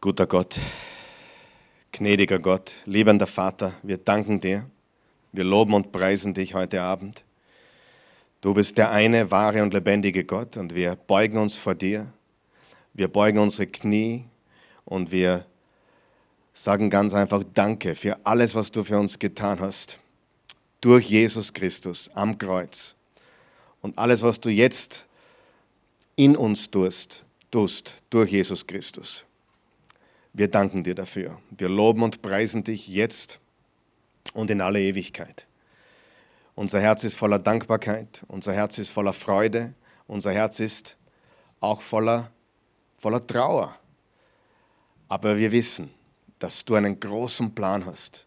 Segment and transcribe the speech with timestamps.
[0.00, 0.60] Guter Gott,
[1.90, 4.64] gnädiger Gott, liebender Vater, wir danken dir.
[5.32, 7.24] Wir loben und preisen dich heute Abend.
[8.40, 12.12] Du bist der eine wahre und lebendige Gott und wir beugen uns vor dir.
[12.94, 14.24] Wir beugen unsere Knie
[14.84, 15.44] und wir
[16.52, 19.98] sagen ganz einfach Danke für alles, was du für uns getan hast.
[20.80, 22.94] Durch Jesus Christus am Kreuz.
[23.82, 25.06] Und alles, was du jetzt
[26.14, 29.24] in uns tust, tust durch Jesus Christus.
[30.38, 31.36] Wir danken dir dafür.
[31.50, 33.40] Wir loben und preisen dich jetzt
[34.34, 35.48] und in alle Ewigkeit.
[36.54, 39.74] Unser Herz ist voller Dankbarkeit, unser Herz ist voller Freude,
[40.06, 40.96] unser Herz ist
[41.58, 42.30] auch voller,
[42.98, 43.74] voller Trauer.
[45.08, 45.90] Aber wir wissen,
[46.38, 48.24] dass du einen großen Plan hast,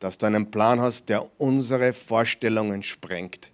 [0.00, 3.52] dass du einen Plan hast, der unsere Vorstellungen sprengt.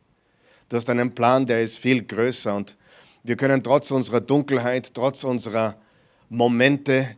[0.68, 2.76] Du hast einen Plan, der ist viel größer und
[3.22, 5.76] wir können trotz unserer Dunkelheit, trotz unserer
[6.28, 7.14] Momente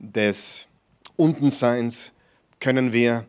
[0.00, 0.66] des
[1.16, 2.12] Untenseins,
[2.58, 3.26] können wir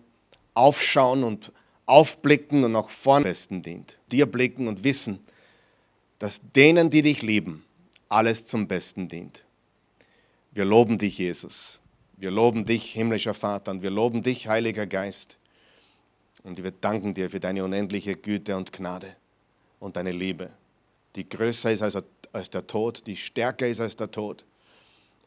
[0.54, 1.52] aufschauen und
[1.86, 4.00] aufblicken und nach vorn besten dient.
[4.12, 5.20] Dir blicken und wissen,
[6.20, 7.66] dass denen, die dich lieben,
[8.10, 9.46] alles zum Besten dient.
[10.52, 11.80] Wir loben dich, Jesus.
[12.18, 15.38] Wir loben dich, himmlischer Vater, und wir loben dich, Heiliger Geist.
[16.44, 19.16] Und wir danken dir für deine unendliche Güte und Gnade
[19.80, 20.50] und deine Liebe,
[21.16, 24.46] die größer ist als der Tod, die stärker ist als der Tod.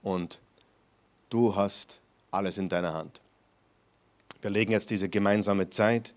[0.02, 0.40] Und
[1.34, 3.20] du hast alles in deiner Hand.
[4.40, 6.14] Wir legen jetzt diese gemeinsame Zeit,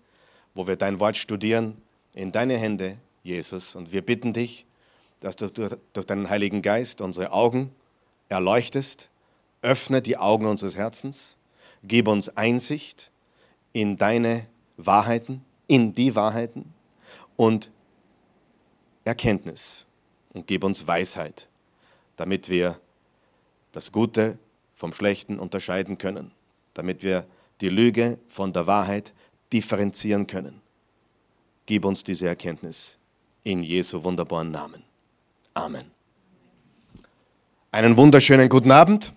[0.54, 1.76] wo wir dein Wort studieren,
[2.14, 3.74] in deine Hände, Jesus.
[3.74, 4.64] Und wir bitten dich,
[5.20, 7.74] dass du durch deinen Heiligen Geist unsere Augen
[8.28, 9.10] erleuchtest,
[9.60, 11.36] öffne die Augen unseres Herzens,
[11.82, 13.10] gib uns Einsicht
[13.72, 14.46] in deine
[14.76, 16.72] Wahrheiten, in die Wahrheiten
[17.36, 17.72] und
[19.04, 19.84] Erkenntnis
[20.32, 21.48] und gib uns Weisheit,
[22.16, 22.78] damit wir
[23.72, 24.38] das Gute
[24.78, 26.30] vom Schlechten unterscheiden können,
[26.72, 27.26] damit wir
[27.60, 29.12] die Lüge von der Wahrheit
[29.52, 30.60] differenzieren können.
[31.66, 32.96] Gib uns diese Erkenntnis
[33.42, 34.84] in Jesu wunderbaren Namen.
[35.52, 35.84] Amen.
[37.72, 39.12] Einen wunderschönen guten Abend.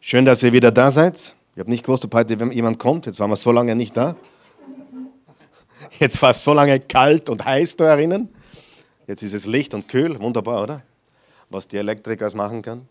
[0.00, 1.36] Schön, dass ihr wieder da seid.
[1.54, 3.06] Ich habe nicht gewusst, ob heute jemand kommt.
[3.06, 4.16] Jetzt waren wir so lange nicht da.
[6.00, 8.28] Jetzt war es so lange kalt und heiß da erinnern.
[9.06, 10.18] Jetzt ist es Licht und kühl.
[10.18, 10.82] Wunderbar, oder?
[11.48, 12.88] Was die Elektriker machen kann.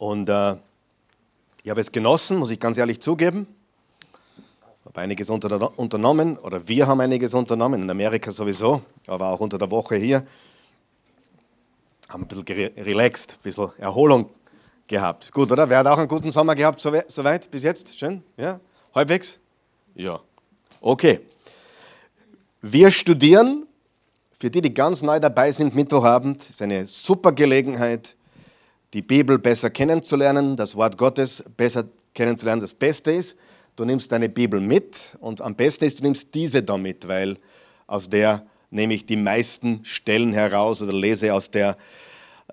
[0.00, 0.56] Und äh,
[1.62, 3.46] ich habe es genossen, muss ich ganz ehrlich zugeben.
[4.80, 9.40] Ich habe einiges unter, unternommen, oder wir haben einiges unternommen, in Amerika sowieso, aber auch
[9.40, 10.26] unter der Woche hier.
[12.08, 14.30] Haben ein bisschen relaxed, ein bisschen Erholung
[14.86, 15.30] gehabt.
[15.32, 15.68] Gut, oder?
[15.68, 17.94] Wer hat auch einen guten Sommer gehabt, soweit bis jetzt?
[17.94, 18.22] Schön?
[18.38, 18.58] Ja?
[18.94, 19.38] Halbwegs?
[19.94, 20.18] Ja.
[20.80, 21.20] Okay.
[22.62, 23.66] Wir studieren,
[24.38, 28.16] für die, die ganz neu dabei sind, Mittwochabend, ist eine super Gelegenheit,
[28.92, 31.84] die Bibel besser kennenzulernen, das Wort Gottes besser
[32.14, 32.60] kennenzulernen.
[32.60, 33.36] Das Beste ist,
[33.76, 37.38] du nimmst deine Bibel mit und am besten ist, du nimmst diese da mit, weil
[37.86, 41.76] aus der nehme ich die meisten Stellen heraus oder lese aus der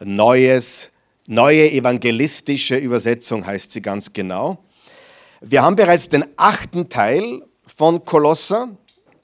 [0.04, 0.92] Neues,
[1.28, 4.64] neue evangelistische Übersetzung, heißt sie ganz genau.
[5.42, 8.70] Wir haben bereits den achten Teil von Kolosser,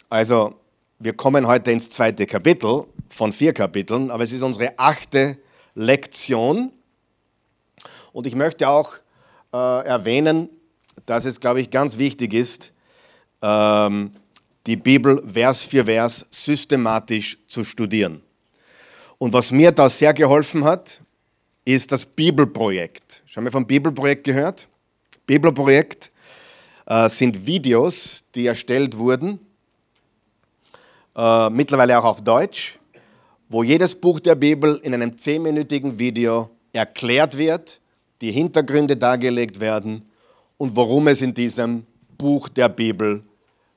[0.10, 0.56] also
[1.00, 5.38] wir kommen heute ins zweite Kapitel von vier Kapiteln, aber es ist unsere achte
[5.76, 6.72] Lektion.
[8.14, 8.94] Und ich möchte auch
[9.52, 10.50] äh, erwähnen,
[11.06, 12.72] dass es, glaube ich, ganz wichtig ist,
[13.42, 14.12] ähm,
[14.66, 18.22] die Bibel Vers für Vers systematisch zu studieren.
[19.18, 21.02] Und was mir da sehr geholfen hat,
[21.66, 23.24] ist das Bibelprojekt.
[23.26, 24.68] Schon mal vom Bibelprojekt gehört?
[25.26, 26.12] Bibelprojekt
[26.86, 29.40] äh, sind Videos, die erstellt wurden,
[31.16, 32.78] äh, mittlerweile auch auf Deutsch,
[33.50, 37.80] wo jedes Buch der Bibel in einem zehnminütigen Video erklärt wird
[38.24, 40.06] die Hintergründe dargelegt werden
[40.58, 41.86] und worum es in diesem
[42.18, 43.22] Buch der Bibel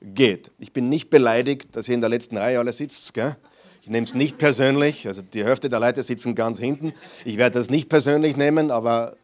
[0.01, 0.51] geht.
[0.57, 3.13] Ich bin nicht beleidigt, dass ihr in der letzten Reihe alle sitzt.
[3.13, 3.35] Gell?
[3.81, 5.05] Ich nehme es nicht persönlich.
[5.05, 6.93] Also die Hälfte der Leute sitzen ganz hinten.
[7.25, 9.17] Ich werde das nicht persönlich nehmen, aber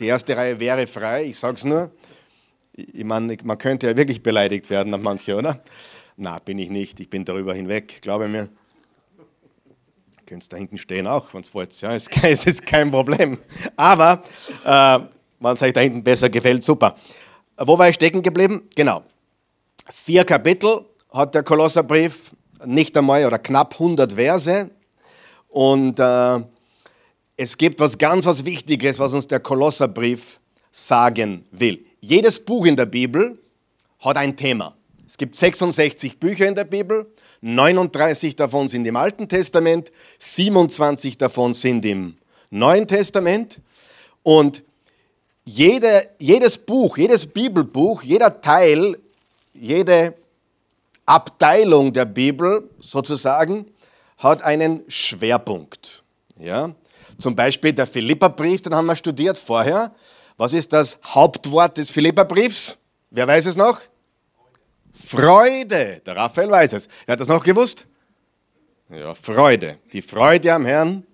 [0.00, 1.26] die erste Reihe wäre frei.
[1.26, 1.90] Ich sage es nur.
[2.72, 5.60] Ich meine, man könnte ja wirklich beleidigt werden an manche, oder?
[6.16, 7.00] Na, bin ich nicht.
[7.00, 8.48] Ich bin darüber hinweg, glaube mir.
[10.26, 11.78] Könnt da hinten stehen auch, wenn es wollt.
[11.80, 13.38] Ja, ist, es ist kein Problem.
[13.76, 14.22] Aber,
[14.64, 15.00] äh,
[15.40, 16.96] wenn es euch da hinten besser gefällt, super.
[17.58, 18.62] Wo war ich stecken geblieben?
[18.74, 19.02] Genau.
[19.90, 22.32] Vier Kapitel hat der Kolosserbrief,
[22.64, 24.70] nicht einmal oder knapp 100 Verse.
[25.48, 26.40] Und äh,
[27.36, 31.84] es gibt was ganz was Wichtiges, was uns der Kolosserbrief sagen will.
[32.00, 33.38] Jedes Buch in der Bibel
[34.00, 34.74] hat ein Thema.
[35.14, 37.06] Es gibt 66 Bücher in der Bibel
[37.40, 42.16] 39 davon sind im Alten Testament, 27 davon sind im
[42.50, 43.60] Neuen Testament.
[44.24, 44.64] Und
[45.44, 48.98] jede, jedes Buch, jedes Bibelbuch, jeder Teil,
[49.52, 50.14] jede
[51.06, 53.66] Abteilung der Bibel sozusagen
[54.18, 56.02] hat einen Schwerpunkt.
[56.40, 56.74] Ja?
[57.20, 59.94] Zum Beispiel der Philipperbrief, den haben wir studiert vorher.
[60.38, 62.76] Was ist das Hauptwort des Philipperbriefs?
[63.12, 63.80] Wer weiß es noch?
[65.04, 66.00] Freude.
[66.04, 66.88] Der Raphael weiß es.
[67.06, 67.86] Wer hat das noch gewusst?
[68.90, 69.78] Ja, Freude.
[69.92, 71.04] Die Freude am Herrn.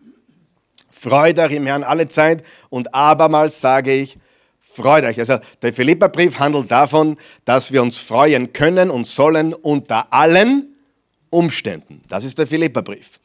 [0.90, 2.44] Freude im Herrn alle Zeit.
[2.68, 4.18] Und abermals sage ich,
[4.60, 5.18] freut euch.
[5.18, 10.76] Also der Philipperbrief handelt davon, dass wir uns freuen können und sollen unter allen
[11.30, 12.02] Umständen.
[12.08, 13.18] Das ist der Philipperbrief.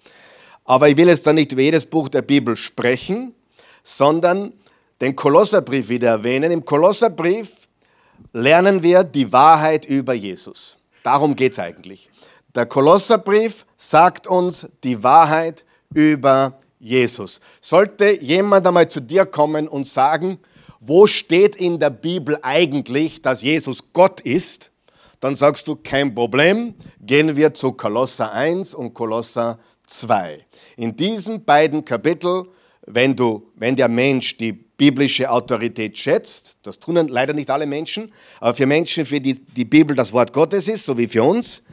[0.64, 3.34] Aber ich will jetzt da nicht über jedes Buch der Bibel sprechen,
[3.84, 4.54] sondern
[5.02, 6.52] den Kolosserbrief wieder erwähnen.
[6.52, 7.65] Im Kolosserbrief
[8.34, 10.78] lernen wir die Wahrheit über Jesus.
[11.04, 12.10] Darum geht es eigentlich.
[12.54, 17.40] Der Kolosserbrief sagt uns die Wahrheit über Jesus.
[17.62, 20.40] Sollte jemand einmal zu dir kommen und sagen,
[20.80, 24.72] wo steht in der Bibel eigentlich, dass Jesus Gott ist,
[25.20, 29.58] dann sagst du, kein Problem, gehen wir zu Kolosser 1 und Kolosser
[29.88, 30.46] 2.
[30.78, 32.48] In diesen beiden Kapiteln,
[32.86, 38.12] wenn, du, wenn der Mensch die biblische Autorität schätzt, das tun leider nicht alle Menschen,
[38.40, 41.64] aber für Menschen, für die die Bibel das Wort Gottes ist, so wie für uns,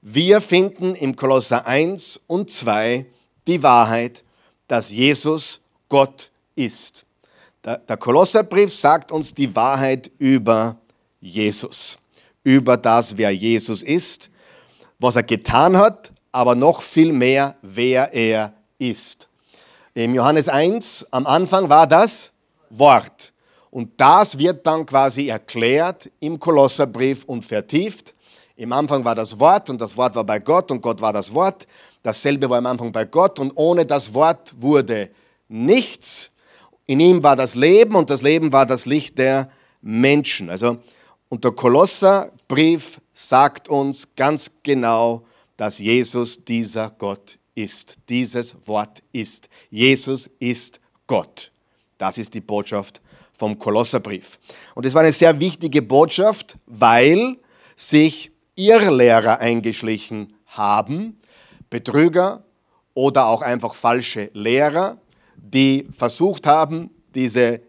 [0.00, 3.06] wir finden im Kolosser 1 und 2
[3.46, 4.22] die Wahrheit,
[4.68, 7.04] dass Jesus Gott ist.
[7.64, 10.76] Der, Kolosserbrief sagt uns die Wahrheit über
[11.20, 11.98] Jesus,
[12.44, 14.30] über das, wer Jesus ist,
[14.98, 19.28] was er getan hat, aber noch viel mehr, wer er ist.
[19.94, 22.30] Im Johannes 1 am Anfang war das
[22.70, 23.32] Wort.
[23.70, 28.14] Und das wird dann quasi erklärt im Kolosserbrief und vertieft.
[28.56, 31.32] Im Anfang war das Wort und das Wort war bei Gott und Gott war das
[31.32, 31.66] Wort.
[32.02, 35.10] Dasselbe war am Anfang bei Gott und ohne das Wort wurde
[35.48, 36.30] nichts.
[36.86, 39.50] In ihm war das Leben und das Leben war das Licht der
[39.82, 40.50] Menschen.
[40.50, 40.78] Also,
[41.28, 45.24] und der Kolosserbrief sagt uns ganz genau,
[45.56, 47.98] dass Jesus dieser Gott ist.
[48.08, 49.48] Dieses Wort ist.
[49.70, 51.50] Jesus ist Gott.
[51.98, 53.00] Das ist die Botschaft
[53.36, 54.38] vom Kolosserbrief.
[54.74, 57.36] Und es war eine sehr wichtige Botschaft, weil
[57.76, 61.20] sich Irrlehrer eingeschlichen haben,
[61.70, 62.44] Betrüger
[62.94, 64.98] oder auch einfach falsche Lehrer,
[65.36, 67.60] die versucht haben, diese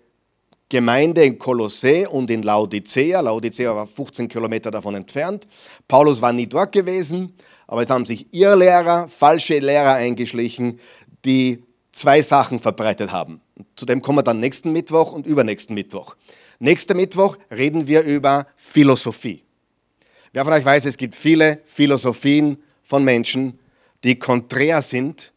[0.69, 5.47] Gemeinde in Kolossä und in Laodicea, Laodicea war 15 Kilometer davon entfernt,
[5.87, 7.35] Paulus war nie dort gewesen,
[7.67, 10.79] aber es haben sich Irrlehrer, falsche Lehrer eingeschlichen,
[11.25, 13.41] die zwei Sachen verbreitet haben.
[13.75, 16.15] Zu dem kommen wir dann nächsten Mittwoch und übernächsten Mittwoch.
[16.59, 19.43] Nächster Mittwoch reden wir über Philosophie.
[20.33, 23.59] Wer von euch weiß, es gibt viele Philosophien von Menschen,
[24.03, 25.31] die konträr sind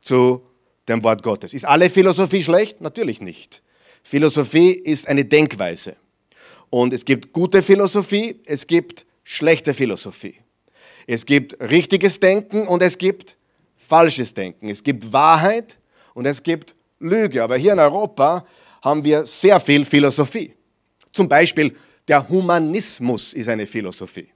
[0.00, 0.42] zu
[0.88, 1.54] dem Wort Gottes.
[1.54, 2.80] Ist alle Philosophie schlecht?
[2.80, 3.62] Natürlich nicht.
[4.02, 5.96] Philosophie ist eine Denkweise.
[6.70, 10.36] Und es gibt gute Philosophie, es gibt schlechte Philosophie.
[11.06, 13.36] Es gibt richtiges Denken und es gibt
[13.76, 14.68] falsches Denken.
[14.68, 15.78] Es gibt Wahrheit
[16.14, 17.42] und es gibt Lüge.
[17.42, 18.46] Aber hier in Europa
[18.82, 20.54] haben wir sehr viel Philosophie.
[21.12, 21.76] Zum Beispiel
[22.08, 24.28] der Humanismus ist eine Philosophie.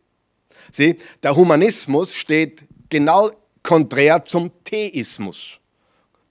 [0.70, 3.30] Sieh, der Humanismus steht genau
[3.62, 5.58] konträr zum Theismus.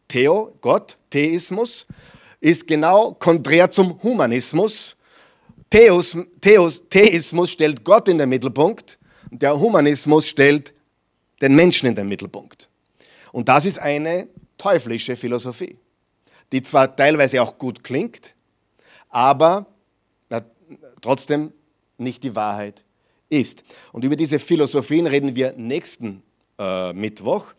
[0.07, 1.87] Theo, Gott, Theismus,
[2.39, 4.95] ist genau konträr zum Humanismus.
[5.69, 8.97] Theos, Theos, Theismus stellt Gott in den Mittelpunkt
[9.31, 10.73] der Humanismus stellt
[11.41, 12.69] den Menschen in den Mittelpunkt.
[13.31, 15.77] Und das ist eine teuflische Philosophie,
[16.51, 18.35] die zwar teilweise auch gut klingt,
[19.09, 19.65] aber
[21.01, 21.53] trotzdem
[21.97, 22.83] nicht die Wahrheit
[23.29, 23.63] ist.
[23.91, 26.23] Und über diese Philosophien reden wir nächsten
[26.57, 27.53] äh, Mittwoch,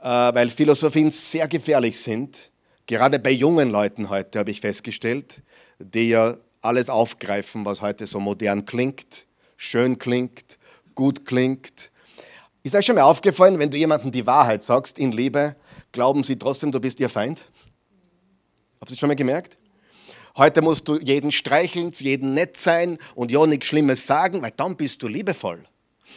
[0.00, 2.50] äh, weil Philosophien sehr gefährlich sind.
[2.86, 5.42] Gerade bei jungen Leuten heute habe ich festgestellt,
[5.78, 10.58] die ja alles aufgreifen, was heute so modern klingt, schön klingt,
[10.94, 11.90] gut klingt.
[12.62, 15.54] Ist euch schon mal aufgefallen, wenn du jemandem die Wahrheit sagst in Liebe,
[15.92, 17.44] glauben sie trotzdem, du bist ihr Feind?
[18.80, 19.58] Habt ihr schon mal gemerkt?
[20.36, 24.52] Heute musst du jeden streicheln, zu jedem nett sein und ja nichts Schlimmes sagen, weil
[24.56, 25.64] dann bist du liebevoll.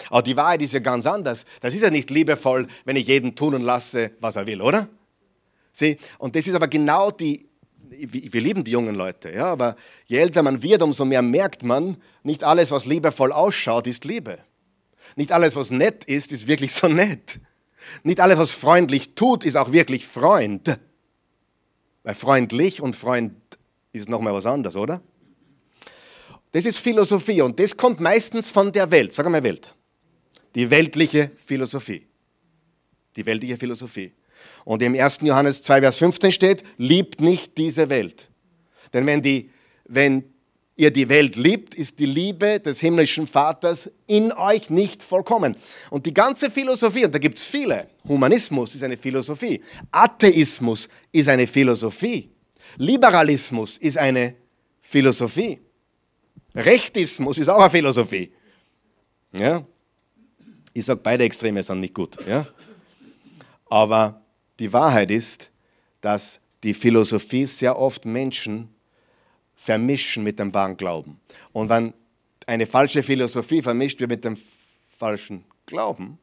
[0.09, 1.45] Aber die Wahrheit ist ja ganz anders.
[1.59, 4.87] Das ist ja nicht liebevoll, wenn ich jeden tun und lasse, was er will, oder?
[5.71, 7.49] Sieh, und das ist aber genau die,
[7.89, 9.75] wir lieben die jungen Leute, ja, aber
[10.05, 14.39] je älter man wird, umso mehr merkt man, nicht alles, was liebevoll ausschaut, ist Liebe.
[15.15, 17.39] Nicht alles, was nett ist, ist wirklich so nett.
[18.03, 20.79] Nicht alles, was freundlich tut, ist auch wirklich Freund.
[22.03, 23.33] Weil freundlich und Freund
[23.93, 25.01] ist nochmal was anderes, oder?
[26.51, 29.13] Das ist Philosophie und das kommt meistens von der Welt.
[29.13, 29.73] Sag mal Welt.
[30.55, 32.05] Die weltliche Philosophie.
[33.15, 34.11] Die weltliche Philosophie.
[34.65, 35.19] Und im 1.
[35.21, 38.27] Johannes 2, Vers 15 steht, liebt nicht diese Welt.
[38.93, 39.49] Denn wenn, die,
[39.85, 40.25] wenn
[40.81, 45.55] ihr die Welt liebt, ist die Liebe des himmlischen Vaters in euch nicht vollkommen.
[45.91, 49.61] Und die ganze Philosophie, und da gibt es viele, Humanismus ist eine Philosophie,
[49.91, 52.31] Atheismus ist eine Philosophie,
[52.77, 54.33] Liberalismus ist eine
[54.81, 55.59] Philosophie,
[56.55, 58.31] Rechtismus ist auch eine Philosophie.
[59.33, 59.63] Ja?
[60.73, 62.17] Ich sage, beide Extreme sind nicht gut.
[62.27, 62.47] Ja?
[63.69, 64.19] Aber
[64.57, 65.51] die Wahrheit ist,
[66.01, 68.73] dass die Philosophie sehr oft Menschen
[69.61, 71.19] vermischen mit dem wahren Glauben.
[71.53, 71.93] Und wenn
[72.47, 74.35] eine falsche Philosophie vermischt wird mit dem
[74.97, 76.17] falschen Glauben,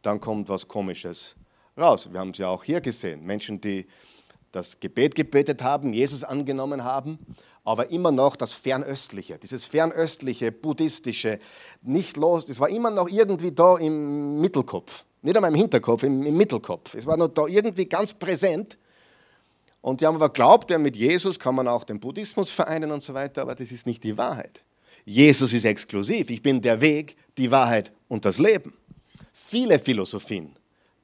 [0.00, 1.36] dann kommt was Komisches
[1.76, 2.10] raus.
[2.10, 3.22] Wir haben es ja auch hier gesehen.
[3.26, 3.86] Menschen, die
[4.50, 7.18] das Gebet gebetet haben, Jesus angenommen haben,
[7.64, 11.38] aber immer noch das Fernöstliche, dieses fernöstliche, buddhistische,
[11.82, 15.04] nicht los, das war immer noch irgendwie da im Mittelkopf.
[15.20, 16.94] Nicht einmal im Hinterkopf, im, im Mittelkopf.
[16.94, 18.78] Es war noch da irgendwie ganz präsent
[19.80, 23.02] und die haben aber geglaubt, ja, mit Jesus kann man auch den Buddhismus vereinen und
[23.02, 24.64] so weiter, aber das ist nicht die Wahrheit.
[25.04, 26.30] Jesus ist exklusiv.
[26.30, 28.74] Ich bin der Weg, die Wahrheit und das Leben.
[29.32, 30.54] Viele Philosophien,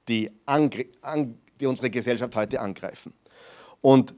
[0.08, 0.30] die,
[1.58, 3.14] die unsere Gesellschaft heute angreifen.
[3.80, 4.14] Und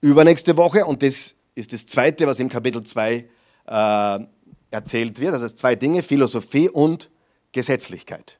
[0.00, 3.28] übernächste Woche, und das ist das Zweite, was im Kapitel 2
[3.66, 4.18] äh,
[4.70, 7.10] erzählt wird, also zwei Dinge, Philosophie und
[7.52, 8.38] Gesetzlichkeit.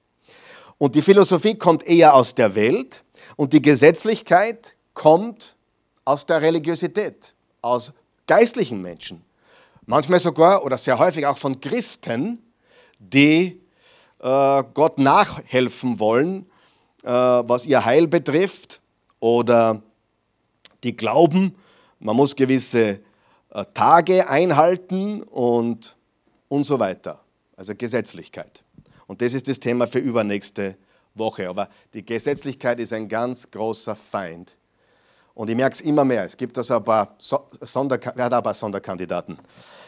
[0.78, 3.02] Und die Philosophie kommt eher aus der Welt
[3.36, 5.54] und die Gesetzlichkeit kommt
[6.04, 7.92] aus der Religiosität, aus
[8.26, 9.24] geistlichen Menschen.
[9.86, 12.42] Manchmal sogar oder sehr häufig auch von Christen,
[12.98, 13.60] die
[14.18, 16.46] äh, Gott nachhelfen wollen,
[17.04, 18.80] äh, was ihr Heil betrifft
[19.20, 19.80] oder
[20.82, 21.54] die glauben,
[22.00, 22.98] man muss gewisse
[23.50, 25.94] äh, Tage einhalten und,
[26.48, 27.20] und so weiter.
[27.56, 28.64] Also Gesetzlichkeit.
[29.06, 30.76] Und das ist das Thema für übernächste
[31.14, 31.48] Woche.
[31.48, 34.57] Aber die Gesetzlichkeit ist ein ganz großer Feind
[35.38, 36.24] und ich merke es immer mehr.
[36.24, 39.38] Es gibt also ein paar, Sonder, wer hat ein paar Sonderkandidaten.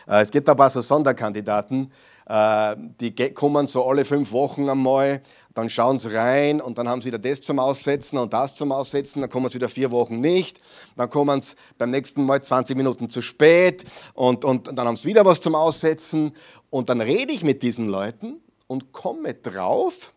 [0.07, 1.91] Äh, es gibt ein paar so Sonderkandidaten,
[2.27, 7.03] äh, die kommen so alle fünf Wochen einmal, dann schauen sie rein und dann haben
[7.03, 10.21] sie wieder das zum Aussetzen und das zum Aussetzen, dann kommen sie wieder vier Wochen
[10.21, 10.61] nicht,
[10.97, 15.09] dann kommen sie beim nächsten Mal 20 Minuten zu spät und, und dann haben sie
[15.09, 16.33] wieder was zum Aussetzen
[16.71, 18.37] und dann rede ich mit diesen Leuten
[18.69, 20.13] und komme drauf,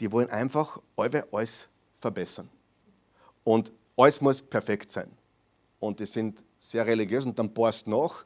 [0.00, 1.68] die wollen einfach alles
[1.98, 2.50] verbessern.
[3.44, 5.10] Und alles muss perfekt sein.
[5.78, 8.24] Und die sind sehr religiös und dann bohrst nach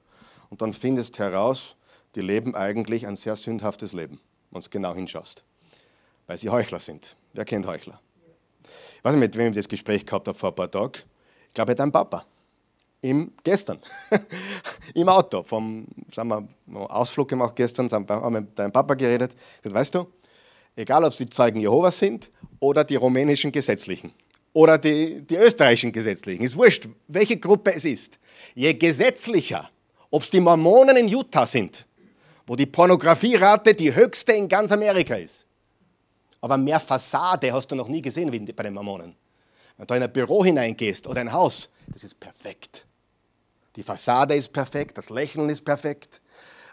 [0.48, 1.76] und dann findest heraus,
[2.14, 4.20] die leben eigentlich ein sehr sündhaftes Leben,
[4.50, 5.44] wenn du genau hinschaust.
[6.26, 7.16] Weil sie Heuchler sind.
[7.32, 8.00] Wer kennt Heuchler?
[8.96, 11.02] Ich weiß nicht, mit wem ich das Gespräch gehabt habe vor ein paar Tagen.
[11.48, 12.24] Ich glaube, dein Papa.
[13.00, 13.78] Im, gestern.
[14.94, 15.42] Im Auto.
[15.42, 16.28] Vom, sagen
[16.66, 19.34] wir, Ausflug gemacht gestern, haben wir mit deinem Papa geredet.
[19.62, 20.06] Gesagt, weißt du,
[20.76, 24.12] egal ob es die Zeugen Jehovas sind oder die rumänischen Gesetzlichen
[24.58, 26.42] oder die, die österreichischen Gesetzlichen.
[26.42, 28.18] Ist wurscht, welche Gruppe es ist.
[28.56, 29.70] Je gesetzlicher,
[30.10, 31.86] ob es die Mormonen in Utah sind,
[32.44, 35.46] wo die Pornografierate die höchste in ganz Amerika ist.
[36.40, 39.14] Aber mehr Fassade hast du noch nie gesehen wie bei den Mormonen.
[39.76, 42.84] Wenn du in ein Büro hineingehst oder ein Haus, das ist perfekt.
[43.76, 46.20] Die Fassade ist perfekt, das Lächeln ist perfekt,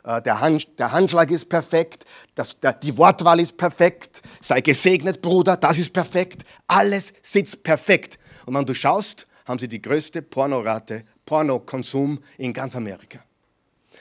[0.06, 5.58] der, Hand, der Handschlag ist perfekt, das, der, die Wortwahl ist perfekt, sei gesegnet, Bruder,
[5.58, 8.20] das ist perfekt, alles sitzt perfekt.
[8.46, 13.20] Und wenn du schaust, haben sie die größte Pornorate, Pornokonsum in ganz Amerika.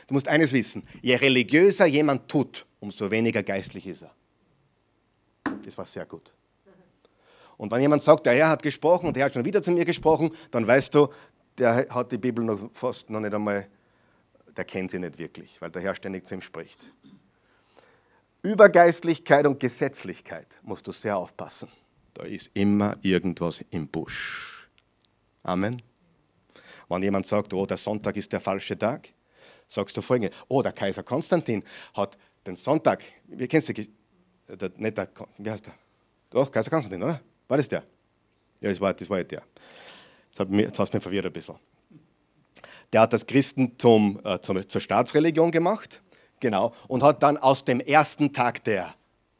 [0.07, 4.11] Du musst eines wissen, je religiöser jemand tut, umso weniger geistlich ist er.
[5.65, 6.33] Das war sehr gut.
[7.57, 9.71] Und wenn jemand sagt, der Herr hat gesprochen und der Herr hat schon wieder zu
[9.71, 11.09] mir gesprochen, dann weißt du,
[11.57, 13.69] der hat die Bibel noch fast noch nicht einmal
[14.57, 16.91] der kennt sie nicht wirklich, weil der Herr ständig zu ihm spricht.
[18.43, 21.69] Übergeistlichkeit und Gesetzlichkeit musst du sehr aufpassen.
[22.13, 24.69] Da ist immer irgendwas im Busch.
[25.43, 25.83] Amen.
[26.89, 29.09] Wenn jemand sagt, oh, der Sonntag ist der falsche Tag,
[29.67, 34.99] sagst du folgendes: Oh, der Kaiser Konstantin hat den Sonntag, wie kennst du der, nicht
[34.99, 35.09] der,
[35.39, 35.75] wie heißt der?
[36.31, 37.21] Doch, Kaiser Konstantin, oder?
[37.49, 37.83] War das der?
[38.61, 39.43] Ja, das war, das war der.
[40.31, 41.57] Jetzt hast du mich verwirrt ein bisschen.
[42.95, 46.01] Der hat das Christentum äh, zum, zur Staatsreligion gemacht,
[46.39, 48.95] genau, und hat dann aus dem ersten Tag der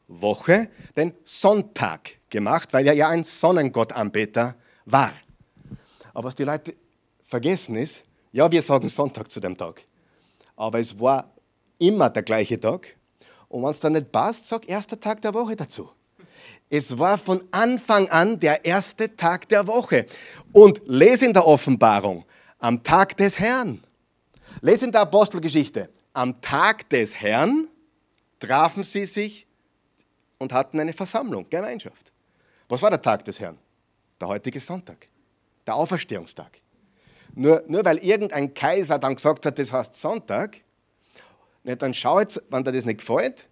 [0.09, 5.13] Woche den Sonntag gemacht, weil er ja ein Sonnengottanbeter war.
[6.13, 6.75] Aber was die Leute
[7.27, 9.85] vergessen ist, ja, wir sagen Sonntag zu dem Tag,
[10.57, 11.31] aber es war
[11.79, 12.97] immer der gleiche Tag.
[13.47, 15.89] Und wenn es dann nicht passt, sag erster Tag der Woche dazu.
[16.69, 20.07] Es war von Anfang an der erste Tag der Woche.
[20.51, 22.25] Und lese in der Offenbarung,
[22.59, 23.83] am Tag des Herrn.
[24.61, 25.89] Lesen der Apostelgeschichte.
[26.13, 27.67] Am Tag des Herrn
[28.39, 29.47] trafen sie sich
[30.37, 32.11] und hatten eine Versammlung, Gemeinschaft.
[32.69, 33.57] Was war der Tag des Herrn?
[34.19, 35.07] Der heutige Sonntag,
[35.67, 36.61] der Auferstehungstag.
[37.33, 40.61] Nur, nur weil irgendein Kaiser dann gesagt hat, das heißt Sonntag,
[41.63, 43.49] nicht, dann schau jetzt, wenn dir das nicht gefällt,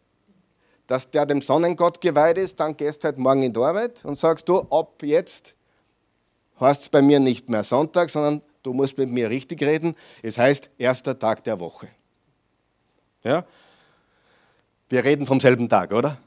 [0.87, 4.15] dass der dem Sonnengott geweiht ist, dann gehst du halt morgen in die Arbeit und
[4.15, 5.55] sagst du, ab jetzt
[6.59, 9.95] heißt es bei mir nicht mehr Sonntag, sondern du musst mit mir richtig reden.
[10.21, 11.89] Es heißt erster Tag der Woche.
[13.23, 13.45] Ja?
[14.89, 16.17] Wir reden vom selben Tag, oder?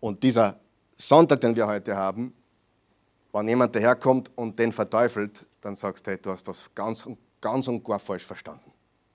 [0.00, 0.58] Und dieser
[0.96, 2.34] Sonntag, den wir heute haben,
[3.32, 7.08] wenn jemand daherkommt und den verteufelt, dann sagst du, hey, du hast was ganz,
[7.40, 8.72] ganz und gar falsch verstanden.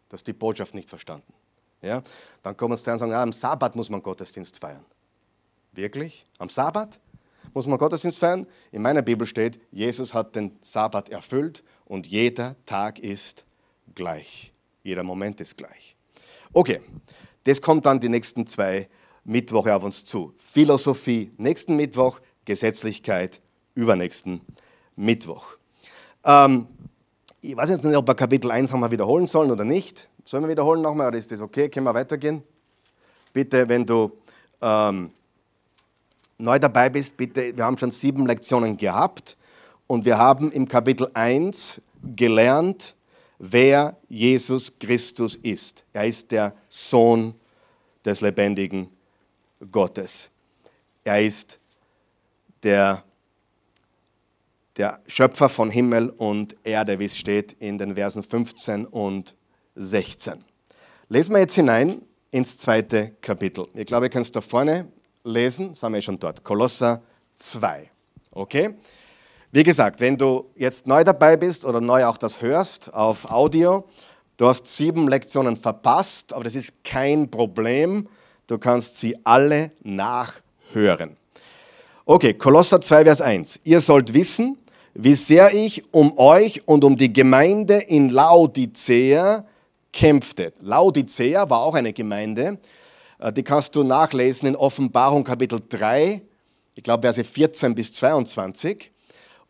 [0.09, 1.33] Du hast die Botschaft nicht verstanden.
[1.81, 2.03] Ja?
[2.43, 4.85] Dann kommen sie dann und sagen, ah, am Sabbat muss man Gottesdienst feiern.
[5.71, 6.27] Wirklich?
[6.37, 6.99] Am Sabbat
[7.53, 8.47] muss man Gottesdienst feiern?
[8.71, 13.43] In meiner Bibel steht, Jesus hat den Sabbat erfüllt und jeder Tag ist
[13.95, 14.53] gleich.
[14.83, 15.95] Jeder Moment ist gleich.
[16.53, 16.81] Okay,
[17.43, 18.89] das kommt dann die nächsten zwei
[19.23, 20.33] Mittwoche auf uns zu.
[20.37, 23.41] Philosophie nächsten Mittwoch, Gesetzlichkeit
[23.75, 24.41] übernächsten
[24.95, 25.57] Mittwoch.
[26.23, 26.67] Ähm,
[27.41, 30.09] ich weiß jetzt nicht, ob wir Kapitel 1 nochmal wiederholen sollen oder nicht.
[30.25, 31.69] Sollen wir wiederholen nochmal oder ist das okay?
[31.69, 32.43] Können wir weitergehen?
[33.33, 34.11] Bitte, wenn du
[34.61, 35.11] ähm,
[36.41, 39.37] neu dabei bist, bitte, wir haben schon sieben Lektionen gehabt
[39.87, 41.81] und wir haben im Kapitel 1
[42.15, 42.95] gelernt,
[43.37, 45.83] wer Jesus Christus ist.
[45.93, 47.35] Er ist der Sohn
[48.03, 48.89] des lebendigen
[49.71, 50.29] Gottes.
[51.03, 51.59] Er ist
[52.63, 53.03] der,
[54.77, 59.35] der Schöpfer von Himmel und Erde, wie es steht in den Versen 15 und
[59.75, 60.35] 16.
[61.09, 63.67] Lesen wir jetzt hinein ins zweite Kapitel.
[63.73, 64.87] Ich glaube, ihr könnt es da vorne
[65.23, 66.43] lesen, sind wir schon dort.
[66.43, 67.01] Kolosser
[67.35, 67.89] 2.
[68.31, 68.75] Okay?
[69.51, 73.85] Wie gesagt, wenn du jetzt neu dabei bist oder neu auch das hörst auf Audio,
[74.37, 78.07] du hast sieben Lektionen verpasst, aber das ist kein Problem.
[78.47, 81.17] Du kannst sie alle nachhören.
[82.05, 83.59] Okay, Kolosser 2, Vers 1.
[83.63, 84.57] Ihr sollt wissen,
[84.93, 89.45] wie sehr ich um euch und um die Gemeinde in Laodicea
[89.93, 90.53] kämpfte.
[90.61, 92.57] Laodicea war auch eine Gemeinde.
[93.21, 96.21] Äh, die kannst du nachlesen in Offenbarung Kapitel 3,
[96.75, 98.91] ich glaube Verse 14 bis 22.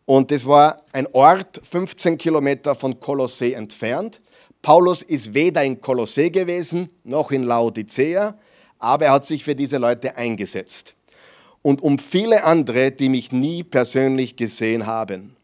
[0.04, 4.20] Und das war ein Ort 15 Kilometer von Kolossee entfernt.
[4.60, 8.36] Paulus ist weder in Kolossee gewesen noch in Laodicea,
[8.78, 10.94] aber er hat sich für diese Leute eingesetzt.
[11.62, 15.36] Und um viele andere, die mich nie persönlich gesehen haben.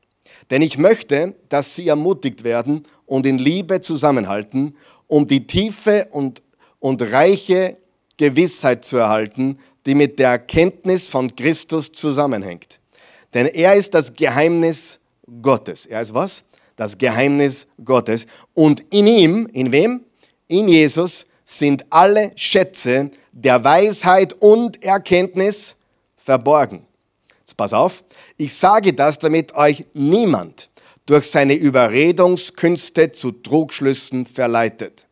[0.51, 6.43] Denn ich möchte, dass sie ermutigt werden und in Liebe zusammenhalten, um die tiefe und,
[6.81, 7.77] und reiche
[8.18, 12.78] Gewissheit zu erhalten, die mit der Erkenntnis von Christus zusammenhängt.
[13.33, 14.98] Denn er ist das Geheimnis
[15.40, 15.87] Gottes.
[15.87, 16.44] Er ist was?
[16.76, 18.26] Das Geheimnis Gottes.
[18.54, 20.04] Und in ihm, in wem?
[20.46, 25.76] In Jesus sind alle Schätze der Weisheit und Erkenntnis
[26.16, 26.85] verborgen.
[27.40, 28.04] Jetzt pass auf,
[28.37, 30.68] ich sage das, damit euch niemand
[31.07, 35.08] durch seine Überredungskünste zu Trugschlüssen verleitet.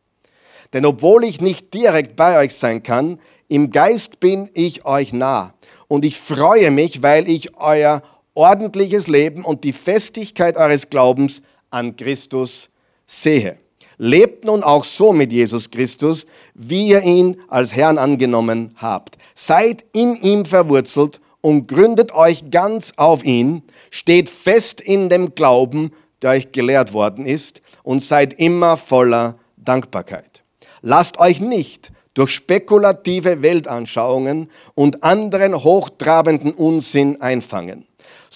[0.77, 5.55] Denn obwohl ich nicht direkt bei euch sein kann, im Geist bin ich euch nah.
[5.89, 8.03] Und ich freue mich, weil ich euer
[8.35, 12.69] ordentliches Leben und die Festigkeit eures Glaubens an Christus
[13.07, 13.57] sehe.
[13.97, 19.17] Lebt nun auch so mit Jesus Christus, wie ihr ihn als Herrn angenommen habt.
[19.35, 25.93] Seid in ihm verwurzelt und gründet euch ganz auf ihn, steht fest in dem Glauben,
[26.21, 30.36] der euch gelehrt worden ist, und seid immer voller Dankbarkeit.
[30.83, 37.86] Lasst euch nicht durch spekulative Weltanschauungen und anderen hochtrabenden Unsinn einfangen.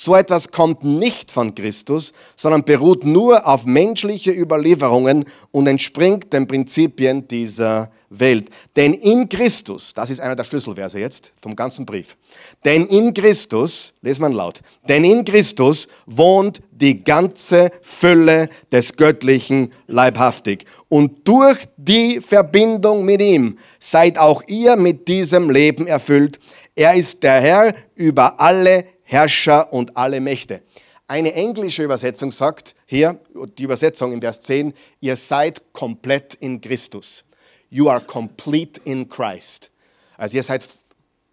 [0.02, 6.46] So etwas kommt nicht von Christus, sondern beruht nur auf menschliche Überlieferungen und entspringt den
[6.46, 8.48] Prinzipien dieser Welt.
[8.76, 12.16] Denn in Christus, das ist einer der Schlüsselverse jetzt vom ganzen Brief,
[12.64, 19.70] denn in Christus, lesen wir laut, denn in Christus wohnt die ganze Fülle des Göttlichen
[19.86, 20.64] leibhaftig.
[20.88, 26.40] Und durch die Verbindung mit ihm seid auch ihr mit diesem Leben erfüllt.
[26.74, 30.62] Er ist der Herr über alle Herrscher und alle Mächte.
[31.08, 33.18] Eine englische Übersetzung sagt hier,
[33.58, 37.24] die Übersetzung in Vers 10, ihr seid komplett in Christus.
[37.70, 39.72] You are complete in Christ.
[40.16, 40.64] Also ihr seid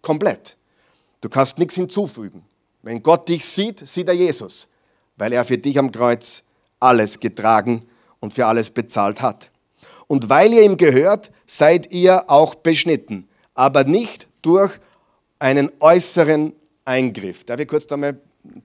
[0.02, 0.56] komplett.
[1.20, 2.44] Du kannst nichts hinzufügen.
[2.82, 4.66] Wenn Gott dich sieht, sieht er Jesus,
[5.16, 6.42] weil er für dich am Kreuz
[6.80, 7.86] alles getragen
[8.18, 9.52] und für alles bezahlt hat.
[10.08, 14.80] Und weil ihr ihm gehört, seid ihr auch beschnitten, aber nicht durch
[15.38, 16.54] einen äußeren
[16.88, 17.44] Eingriff.
[17.44, 18.18] Darf ich kurz da mal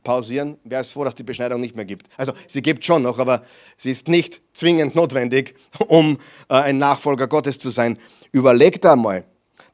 [0.03, 0.57] pausieren?
[0.63, 2.07] Wer ist froh, dass die Beschneidung nicht mehr gibt?
[2.17, 3.43] Also, sie gibt schon noch, aber
[3.75, 5.55] sie ist nicht zwingend notwendig,
[5.87, 6.17] um
[6.49, 7.99] äh, ein Nachfolger Gottes zu sein.
[8.31, 9.25] Überlegt einmal.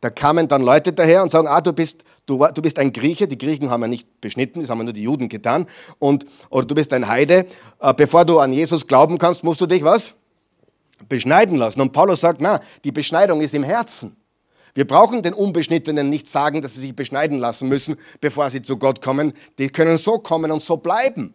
[0.01, 3.27] Da kamen dann Leute daher und sagen, ah, du bist, du, du bist ein Grieche,
[3.27, 5.65] die Griechen haben ja nicht beschnitten, das haben ja nur die Juden getan,
[5.99, 7.45] und, oder du bist ein Heide,
[7.79, 10.15] äh, bevor du an Jesus glauben kannst, musst du dich was?
[11.07, 11.81] Beschneiden lassen.
[11.81, 14.15] Und Paulus sagt, na, die Beschneidung ist im Herzen.
[14.73, 18.77] Wir brauchen den Unbeschnittenen nicht sagen, dass sie sich beschneiden lassen müssen, bevor sie zu
[18.77, 19.33] Gott kommen.
[19.57, 21.33] Die können so kommen und so bleiben.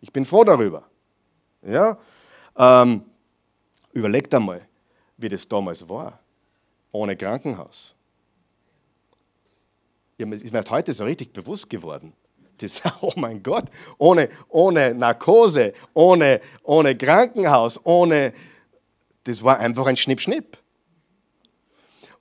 [0.00, 0.84] Ich bin froh darüber.
[1.62, 1.98] Ja?
[2.56, 3.02] Ähm,
[3.92, 4.66] überlegt einmal,
[5.16, 6.18] wie das damals war,
[6.92, 7.94] ohne Krankenhaus.
[10.16, 12.12] Ist mir heute so richtig bewusst geworden.
[12.58, 13.64] Das, oh mein Gott,
[13.98, 18.32] ohne, ohne Narkose, ohne, ohne Krankenhaus, ohne,
[19.24, 20.58] das war einfach ein Schnipp-Schnipp.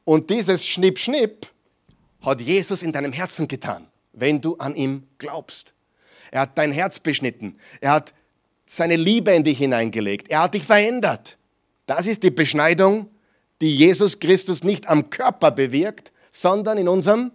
[0.05, 1.47] Und dieses Schnipp-Schnipp
[2.21, 5.73] hat Jesus in deinem Herzen getan, wenn du an ihm glaubst.
[6.31, 7.57] Er hat dein Herz beschnitten.
[7.79, 8.13] Er hat
[8.65, 10.29] seine Liebe in dich hineingelegt.
[10.29, 11.37] Er hat dich verändert.
[11.85, 13.09] Das ist die Beschneidung,
[13.61, 17.31] die Jesus Christus nicht am Körper bewirkt, sondern in unserem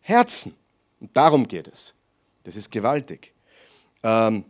[0.00, 0.54] Herzen.
[1.00, 1.94] Und darum geht es.
[2.44, 3.32] Das ist gewaltig.
[4.02, 4.44] Ähm,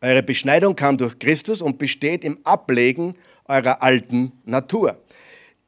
[0.00, 3.16] eure Beschneidung kam durch Christus und besteht im Ablegen
[3.46, 4.98] eurer alten Natur.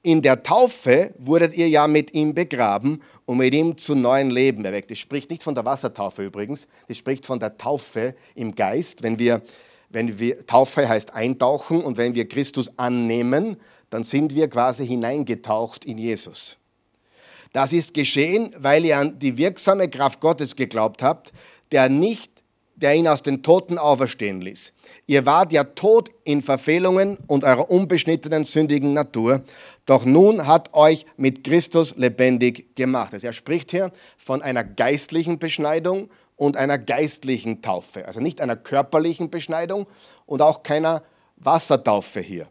[0.04, 4.64] In der Taufe wurdet ihr ja mit ihm begraben und mit ihm zu neuen Leben
[4.64, 4.90] erweckt.
[4.90, 9.04] Das spricht nicht von der Wassertaufe übrigens, das spricht von der Taufe im Geist.
[9.04, 9.42] Wenn wir,
[9.90, 13.58] wenn wir, Taufe heißt eintauchen und wenn wir Christus annehmen,
[13.90, 16.56] dann sind wir quasi hineingetaucht in Jesus.
[17.52, 21.32] Das ist geschehen, weil ihr an die wirksame Kraft Gottes geglaubt habt,
[21.70, 22.31] der nicht
[22.82, 24.72] der ihn aus den Toten auferstehen ließ.
[25.06, 29.42] Ihr wart ja tot in Verfehlungen und eurer unbeschnittenen sündigen Natur,
[29.86, 33.14] doch nun hat euch mit Christus lebendig gemacht.
[33.14, 38.56] Also er spricht hier von einer geistlichen Beschneidung und einer geistlichen Taufe, also nicht einer
[38.56, 39.86] körperlichen Beschneidung
[40.26, 41.02] und auch keiner
[41.36, 42.48] Wassertaufe hier.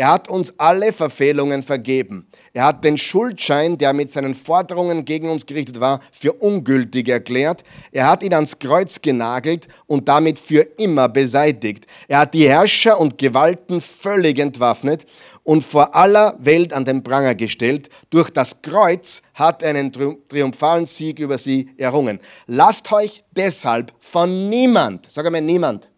[0.00, 2.26] Er hat uns alle Verfehlungen vergeben.
[2.54, 7.64] Er hat den Schuldschein, der mit seinen Forderungen gegen uns gerichtet war, für ungültig erklärt.
[7.92, 11.86] Er hat ihn ans Kreuz genagelt und damit für immer beseitigt.
[12.08, 15.04] Er hat die Herrscher und Gewalten völlig entwaffnet
[15.42, 17.90] und vor aller Welt an den Pranger gestellt.
[18.08, 22.20] Durch das Kreuz hat er einen triumphalen Sieg über sie errungen.
[22.46, 25.89] Lasst euch deshalb von niemand, sag einmal niemand,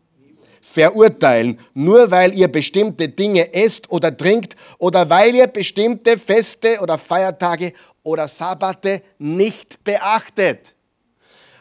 [0.73, 6.97] verurteilen, nur weil ihr bestimmte Dinge esst oder trinkt oder weil ihr bestimmte Feste oder
[6.97, 10.75] Feiertage oder Sabbate nicht beachtet.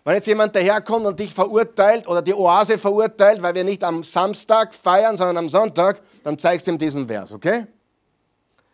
[0.04, 4.04] Wenn jetzt jemand daherkommt und dich verurteilt oder die Oase verurteilt, weil wir nicht am
[4.04, 7.68] Samstag feiern, sondern am Sonntag, dann zeigst du ihm diesen Vers, okay?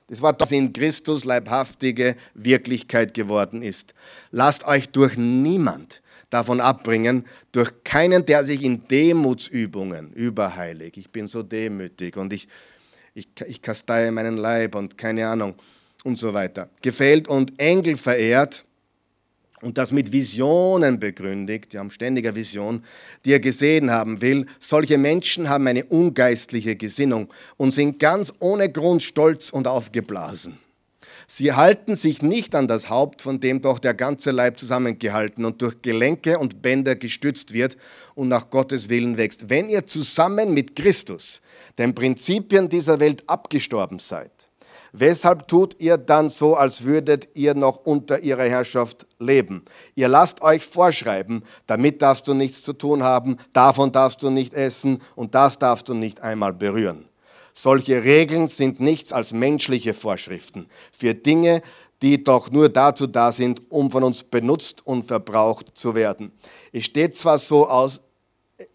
[0.07, 3.93] Das war das in Christus leibhaftige Wirklichkeit geworden ist.
[4.31, 11.27] Lasst euch durch niemand davon abbringen, durch keinen, der sich in Demutsübungen überheilig, ich bin
[11.27, 12.47] so demütig und ich,
[13.13, 15.55] ich, ich kasteie meinen Leib und keine Ahnung
[16.03, 18.65] und so weiter, gefällt und Engel verehrt
[19.61, 22.83] und das mit Visionen begründigt, die haben ständiger Vision,
[23.25, 24.45] die er gesehen haben will.
[24.59, 30.59] Solche Menschen haben eine ungeistliche Gesinnung und sind ganz ohne Grund stolz und aufgeblasen.
[31.29, 35.61] Sie halten sich nicht an das Haupt, von dem doch der ganze Leib zusammengehalten und
[35.61, 37.75] durch Gelenke und Bänder gestützt wird
[38.15, 39.49] und nach Gottes Willen wächst.
[39.49, 41.41] Wenn ihr zusammen mit Christus
[41.77, 44.31] den Prinzipien dieser Welt abgestorben seid,
[44.93, 49.65] weshalb tut ihr dann so, als würdet ihr noch unter ihrer Herrschaft leben?
[49.95, 54.53] Ihr lasst euch vorschreiben, damit darfst du nichts zu tun haben, davon darfst du nicht
[54.53, 57.06] essen und das darfst du nicht einmal berühren.
[57.59, 61.63] Solche Regeln sind nichts als menschliche Vorschriften für Dinge,
[62.03, 66.31] die doch nur dazu da sind, um von uns benutzt und verbraucht zu werden.
[66.71, 68.01] Es steht zwar so aus,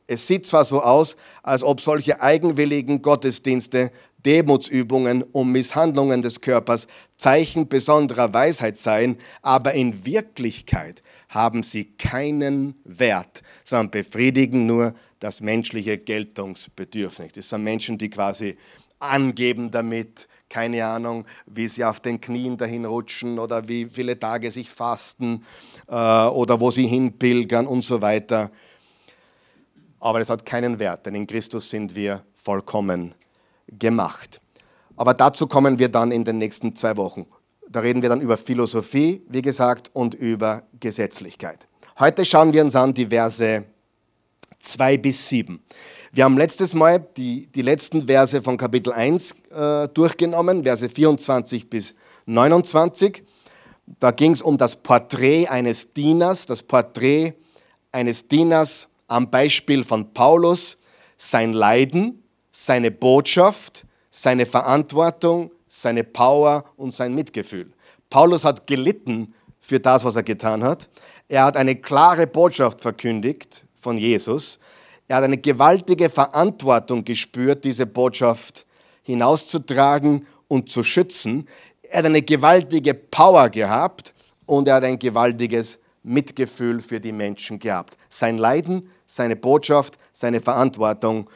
[0.09, 1.15] es sieht zwar so aus,
[1.45, 3.93] als ob solche eigenwilligen Gottesdienste,
[4.27, 12.75] Demutsübungen und Misshandlungen des Körpers Zeichen besonderer Weisheit seien, aber in Wirklichkeit haben sie keinen
[12.83, 17.33] Wert, sondern befriedigen nur das menschliche Geltungsbedürfnis.
[17.33, 18.57] Das sind Menschen, die quasi
[18.99, 24.51] angeben damit, keine Ahnung, wie sie auf den Knien dahin rutschen oder wie viele Tage
[24.51, 25.45] sich fasten
[25.89, 28.51] äh, oder wo sie hinpilgern und so weiter.
[30.01, 33.15] Aber es hat keinen Wert, denn in Christus sind wir vollkommen
[33.67, 34.41] gemacht.
[34.97, 37.27] Aber dazu kommen wir dann in den nächsten zwei Wochen.
[37.69, 41.69] Da reden wir dann über Philosophie, wie gesagt, und über Gesetzlichkeit.
[41.99, 43.65] Heute schauen wir uns an die Verse
[44.63, 45.61] 2 bis 7.
[46.13, 51.69] Wir haben letztes Mal die, die letzten Verse von Kapitel 1 äh, durchgenommen, Verse 24
[51.69, 51.95] bis
[52.27, 53.23] 29.
[53.99, 57.35] Da ging es um das Porträt eines Dieners, das Porträt
[57.91, 60.79] eines Dieners am Beispiel von Paulus,
[61.17, 67.73] sein Leiden, seine Botschaft, seine Verantwortung, seine Power und sein Mitgefühl.
[68.11, 70.89] Paulus hat gelitten für das, was er getan hat.
[71.29, 74.59] Er hat eine klare Botschaft verkündigt von Jesus.
[75.09, 78.65] Er hat eine gewaltige Verantwortung gespürt, diese Botschaft
[79.03, 81.49] hinauszutragen und zu schützen.
[81.83, 84.15] Er hat eine gewaltige Power gehabt
[84.47, 87.97] und er hat ein gewaltiges Mitgefühl für die Menschen gehabt.
[88.09, 91.29] Sein Leiden, seine Botschaft, seine Verantwortung,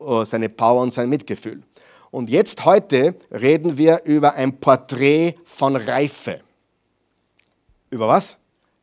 [0.00, 1.62] äh, seine Power und sein Mitgefühl.
[2.10, 6.40] Und jetzt heute reden wir über ein Porträt von Reife.
[7.90, 8.36] Über was?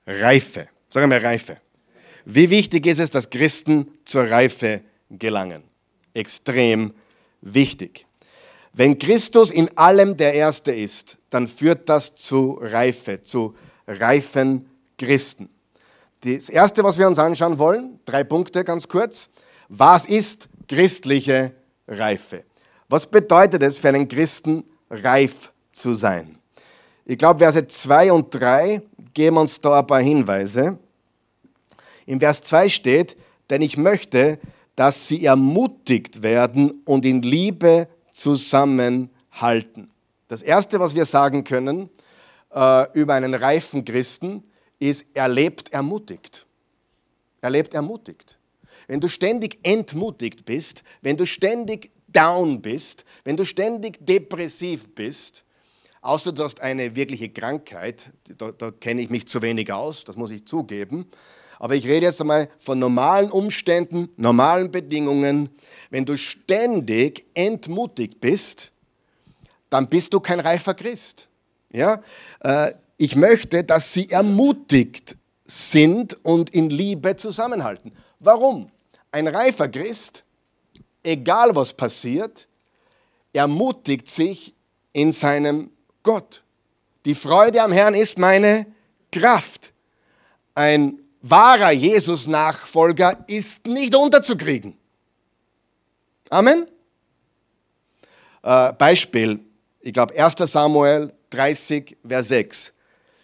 [0.06, 0.68] Reife.
[0.90, 1.58] Sagen wir Reife.
[2.26, 5.64] Wie wichtig ist es, dass Christen zur Reife gelangen?
[6.14, 6.94] Extrem
[7.42, 8.06] wichtig.
[8.74, 13.56] Wenn Christus in allem der Erste ist, dann führt das zu Reife, zu
[13.88, 15.50] reifen Christen.
[16.22, 19.30] Das Erste, was wir uns anschauen wollen, drei Punkte ganz kurz.
[19.70, 21.52] Was ist christliche
[21.88, 22.46] Reife?
[22.90, 26.38] Was bedeutet es für einen Christen, reif zu sein?
[27.06, 28.82] Ich glaube, Verse 2 und 3
[29.14, 30.78] geben uns da ein paar Hinweise.
[32.06, 33.18] Im Vers 2 steht,
[33.50, 34.40] denn ich möchte,
[34.76, 39.90] dass sie ermutigt werden und in Liebe zusammenhalten.
[40.28, 41.90] Das Erste, was wir sagen können
[42.54, 44.44] äh, über einen reifen Christen,
[44.80, 46.46] ist, er lebt ermutigt.
[47.42, 48.38] Er lebt ermutigt.
[48.88, 55.44] Wenn du ständig entmutigt bist, wenn du ständig down bist, wenn du ständig depressiv bist,
[56.04, 60.16] außer du hast eine wirkliche Krankheit, da, da kenne ich mich zu wenig aus, das
[60.16, 61.08] muss ich zugeben,
[61.60, 65.50] aber ich rede jetzt einmal von normalen Umständen, normalen Bedingungen.
[65.90, 68.72] Wenn du ständig entmutigt bist,
[69.70, 71.30] dann bist du kein reifer Christ.
[71.72, 72.04] Ja?
[72.42, 77.94] Äh, ich möchte, dass sie ermutigt sind und in Liebe zusammenhalten.
[78.20, 78.68] Warum?
[79.12, 80.26] Ein reifer Christ,
[81.02, 82.48] egal was passiert,
[83.32, 84.54] ermutigt sich
[84.92, 85.70] in seinem
[86.04, 86.44] Gott.
[87.06, 88.68] Die Freude am Herrn ist meine
[89.12, 89.74] Kraft.
[90.56, 94.78] Ein wahrer Jesus-Nachfolger ist nicht unterzukriegen.
[96.30, 96.66] Amen.
[98.44, 99.40] Äh, Beispiel,
[99.82, 102.74] ich glaube 1 Samuel 30, Vers 6.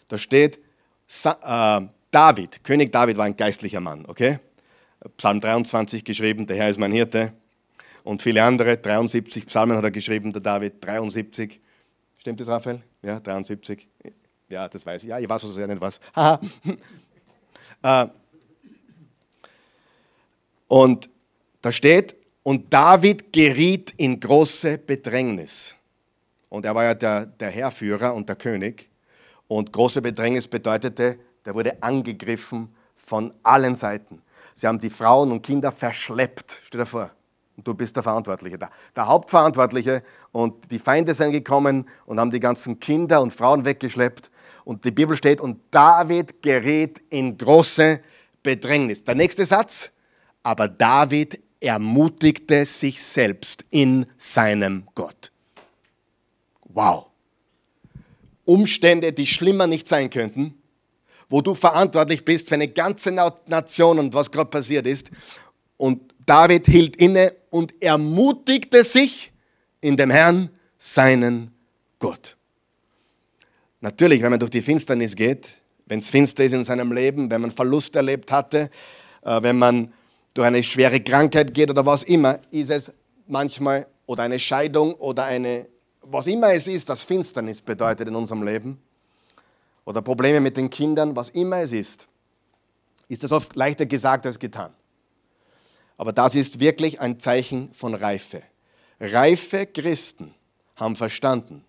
[0.07, 0.59] Da steht,
[1.05, 4.39] Sa äh, David, König David war ein geistlicher Mann, okay?
[5.17, 7.33] Psalm 23 geschrieben, der Herr ist mein Hirte.
[8.03, 11.59] Und viele andere, 73 Psalmen hat er geschrieben, der David, 73.
[12.19, 12.83] Stimmt das, Raphael?
[13.01, 13.87] Ja, 73.
[14.49, 15.09] Ja, das weiß ich.
[15.09, 15.99] Ja, ich weiß, was er nicht was.
[17.81, 18.07] Äh,
[20.67, 21.09] und
[21.61, 25.75] da steht, und David geriet in große Bedrängnis.
[26.49, 28.89] Und er war ja der, der Herrführer und der König.
[29.47, 34.21] Und große Bedrängnis bedeutete, der wurde angegriffen von allen Seiten.
[34.53, 36.59] Sie haben die Frauen und Kinder verschleppt.
[36.63, 37.11] Stell dir vor.
[37.59, 38.69] Und du bist der Verantwortliche da.
[38.95, 40.01] Der Hauptverantwortliche.
[40.31, 44.31] Und die Feinde sind gekommen und haben die ganzen Kinder und Frauen weggeschleppt.
[44.63, 47.99] Und die Bibel steht, und David gerät in große
[48.43, 49.03] Bedrängnis.
[49.03, 49.91] Der nächste Satz,
[50.41, 55.33] aber David ermutigte sich selbst in seinem Gott.
[56.63, 57.07] Wow.
[58.45, 60.53] Umstände, die schlimmer nicht sein könnten,
[61.29, 65.11] wo du verantwortlich bist für eine ganze Nation und was gerade passiert ist.
[65.75, 69.33] Und David hielt inne und ermutigte sich
[69.81, 71.51] in dem Herrn, seinen
[71.97, 72.37] Gott.
[73.81, 75.49] Natürlich, wenn man durch die Finsternis geht,
[75.87, 78.69] wenn es finster ist in seinem Leben, wenn man Verlust erlebt hatte,
[79.23, 79.91] äh, wenn man
[80.35, 82.91] durch eine schwere Krankheit geht oder was immer, ist es
[83.25, 85.65] manchmal oder eine Scheidung oder eine,
[86.03, 88.79] was immer es ist, das Finsternis bedeutet in unserem Leben
[89.83, 92.07] oder Probleme mit den Kindern, was immer es ist,
[93.07, 94.71] ist das oft leichter gesagt als getan.
[95.99, 98.41] Aber das ist wirklich ein Zeichen von Reife.
[99.01, 100.33] Reife Christen
[100.77, 101.65] haben verstanden,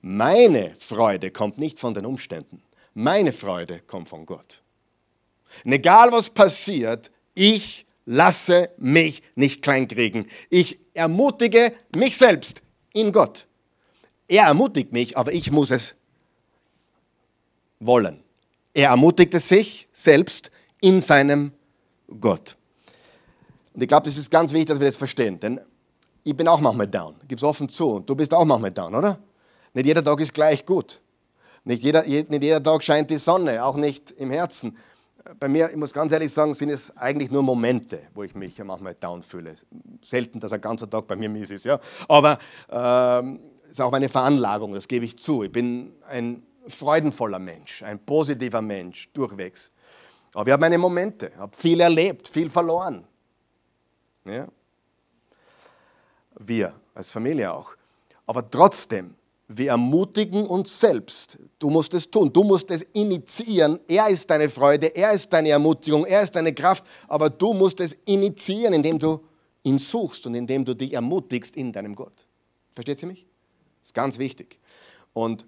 [0.00, 2.60] meine Freude kommt nicht von den Umständen.
[2.92, 4.62] Meine Freude kommt von Gott.
[5.64, 10.26] Und egal was passiert, ich lasse mich nicht kleinkriegen.
[10.50, 13.46] Ich ermutige mich selbst in Gott.
[14.26, 15.94] Er ermutigt mich, aber ich muss es
[17.78, 18.24] wollen.
[18.74, 21.52] Er ermutigte sich selbst in seinem
[22.18, 22.56] Gott.
[23.74, 25.60] Und ich glaube, das ist ganz wichtig, dass wir das verstehen, denn
[26.24, 27.16] ich bin auch manchmal down.
[27.26, 28.00] Gib es offen zu.
[28.00, 29.18] Du bist auch manchmal down, oder?
[29.74, 31.00] Nicht jeder Tag ist gleich gut.
[31.64, 34.76] Nicht jeder, nicht jeder Tag scheint die Sonne, auch nicht im Herzen.
[35.38, 38.62] Bei mir, ich muss ganz ehrlich sagen, sind es eigentlich nur Momente, wo ich mich
[38.62, 39.54] manchmal down fühle.
[40.02, 41.64] Selten, dass ein ganzer Tag bei mir mies ist.
[41.64, 41.78] Ja?
[42.08, 45.44] Aber es ähm, ist auch meine Veranlagung, das gebe ich zu.
[45.44, 49.70] Ich bin ein freudenvoller Mensch, ein positiver Mensch, durchwegs.
[50.34, 53.04] Aber ich habe meine Momente, habe viel erlebt, viel verloren.
[54.24, 54.48] Ja?
[56.38, 57.74] Wir als Familie auch.
[58.26, 59.14] Aber trotzdem,
[59.48, 61.38] wir ermutigen uns selbst.
[61.58, 63.80] Du musst es tun, du musst es initiieren.
[63.86, 67.80] Er ist deine Freude, er ist deine Ermutigung, er ist deine Kraft, aber du musst
[67.80, 69.20] es initiieren, indem du
[69.62, 72.26] ihn suchst und indem du dich ermutigst in deinem Gott.
[72.74, 73.26] Versteht ihr mich?
[73.80, 74.58] Das ist ganz wichtig.
[75.12, 75.44] Und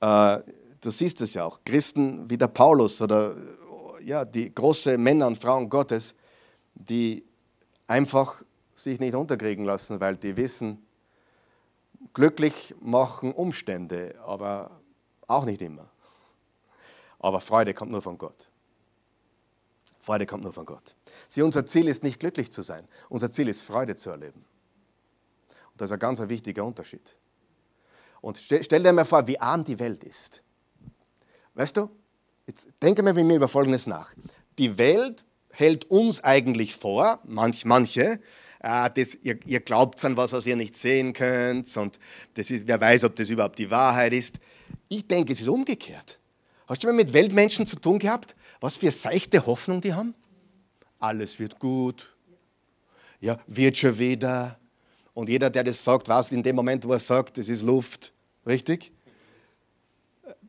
[0.00, 0.38] äh,
[0.80, 3.34] du siehst es ja auch, Christen wie der Paulus oder
[4.02, 6.14] ja, die großen Männer und Frauen Gottes,
[6.74, 7.24] die
[7.90, 8.42] einfach
[8.76, 10.86] sich nicht unterkriegen lassen, weil die wissen,
[12.14, 14.70] glücklich machen Umstände, aber
[15.26, 15.90] auch nicht immer.
[17.18, 18.48] Aber Freude kommt nur von Gott.
[19.98, 20.94] Freude kommt nur von Gott.
[21.28, 22.86] Sieh, unser Ziel ist nicht glücklich zu sein.
[23.08, 24.44] Unser Ziel ist Freude zu erleben.
[25.72, 27.16] Und das ist ein ganz wichtiger Unterschied.
[28.20, 30.42] Und stell, dir mal vor, wie arm die Welt ist.
[31.54, 31.90] Weißt du,
[32.46, 34.14] jetzt denke mal mit mir über Folgendes nach.
[34.58, 38.20] Die Welt hält uns eigentlich vor, manch, manche,
[38.60, 41.98] äh, das, ihr, ihr, glaubt an was, was ihr nicht sehen könnt und
[42.34, 44.38] das ist, wer weiß, ob das überhaupt die Wahrheit ist.
[44.88, 46.18] Ich denke, es ist umgekehrt.
[46.66, 50.14] Hast du mal mit Weltmenschen zu tun gehabt, was für seichte Hoffnung die haben?
[50.98, 52.14] Alles wird gut.
[53.20, 54.58] Ja, wird schon wieder.
[55.14, 58.12] Und jeder, der das sagt, weiß in dem Moment, wo er sagt, das ist Luft.
[58.46, 58.92] Richtig?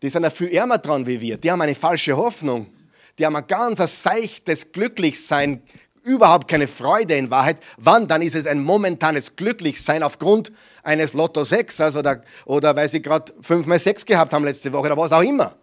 [0.02, 1.38] Die sind ja viel ärmer dran wie wir.
[1.38, 2.68] Die haben eine falsche Hoffnung.
[3.18, 5.64] Die haben ein ganz seichtes Glücklichsein,
[6.04, 7.60] überhaupt keine Freude in Wahrheit.
[7.78, 8.08] Wann?
[8.08, 10.52] Dann ist es ein momentanes Glücklichsein aufgrund
[10.84, 14.74] eines Lotto 6 also oder, oder weil sie gerade 5 mal 6 gehabt haben letzte
[14.74, 15.56] Woche oder was auch immer.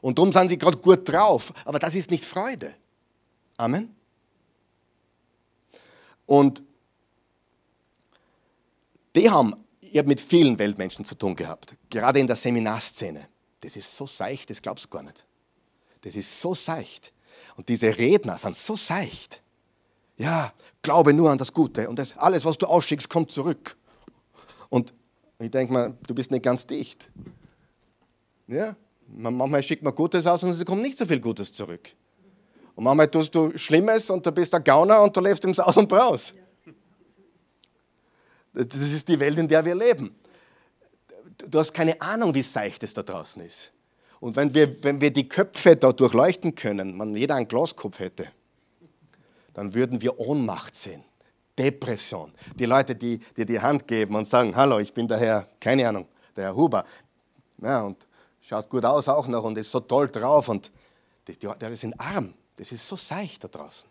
[0.00, 1.52] Und darum sind sie gerade gut drauf.
[1.64, 2.74] Aber das ist nicht Freude.
[3.56, 3.94] Amen.
[6.26, 6.62] Und
[9.14, 13.28] die haben, ich habe mit vielen Weltmenschen zu tun gehabt, gerade in der Seminarszene.
[13.60, 15.26] Das ist so seicht, das glaubst du gar nicht.
[16.02, 17.12] Das ist so seicht.
[17.56, 19.42] Und diese Redner sind so seicht.
[20.16, 23.76] Ja, glaube nur an das Gute und das, alles, was du ausschickst, kommt zurück.
[24.70, 24.94] Und
[25.38, 27.10] ich denke mal, du bist nicht ganz dicht.
[28.46, 28.76] Ja,
[29.08, 31.90] manchmal schickt man Gutes aus und es kommt nicht so viel Gutes zurück.
[32.74, 35.76] Und manchmal tust du Schlimmes und du bist ein Gauner und du lebst im Saus
[35.76, 36.34] und Braus.
[38.52, 40.14] Das ist die Welt, in der wir leben.
[41.38, 43.72] Du hast keine Ahnung, wie seicht es da draußen ist.
[44.20, 48.28] Und wenn wir, wenn wir die Köpfe da durchleuchten können, wenn jeder einen Glaskopf hätte,
[49.52, 51.04] dann würden wir Ohnmacht sehen,
[51.58, 52.32] Depression.
[52.54, 55.88] Die Leute, die dir die Hand geben und sagen, hallo, ich bin der Herr, keine
[55.88, 56.84] Ahnung, der Herr Huber.
[57.62, 58.06] Ja, und
[58.40, 60.70] schaut gut aus auch noch und ist so toll drauf und
[61.26, 62.34] die, die, die sind arm.
[62.56, 63.88] Das ist so seicht da draußen.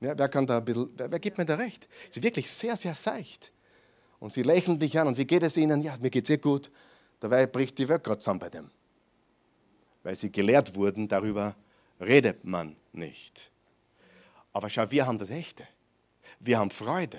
[0.00, 1.88] Ja, wer, kann da ein bisschen, wer, wer gibt mir da recht?
[2.10, 3.50] Es ist wirklich sehr, sehr seicht.
[4.24, 5.82] Und sie lächeln dich an und wie geht es ihnen?
[5.82, 6.70] Ja, mir geht es sehr gut.
[7.20, 8.70] Dabei bricht die Welt gerade zusammen bei dem
[10.04, 11.56] weil sie gelehrt wurden, darüber
[11.98, 13.50] redet man nicht.
[14.52, 15.66] Aber schau, wir haben das Echte.
[16.38, 17.18] Wir haben Freude.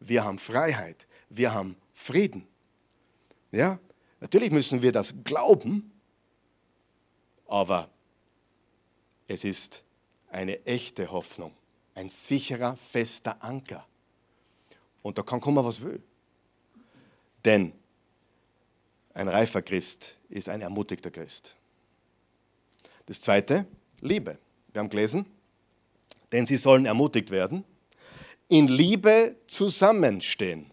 [0.00, 1.06] Wir haben Freiheit.
[1.30, 2.46] Wir haben Frieden.
[3.52, 3.78] Ja,
[4.20, 5.92] natürlich müssen wir das glauben,
[7.46, 7.88] aber
[9.28, 9.84] es ist
[10.28, 11.52] eine echte Hoffnung,
[11.94, 13.86] ein sicherer, fester Anker.
[15.02, 16.02] Und da kann kommen, was will.
[17.44, 17.72] Denn
[19.12, 21.54] ein reifer Christ ist ein ermutigter Christ.
[23.06, 23.66] Das zweite,
[24.00, 24.38] Liebe.
[24.72, 25.26] Wir haben gelesen,
[26.32, 27.64] denn sie sollen ermutigt werden,
[28.48, 30.70] in Liebe zusammenstehen.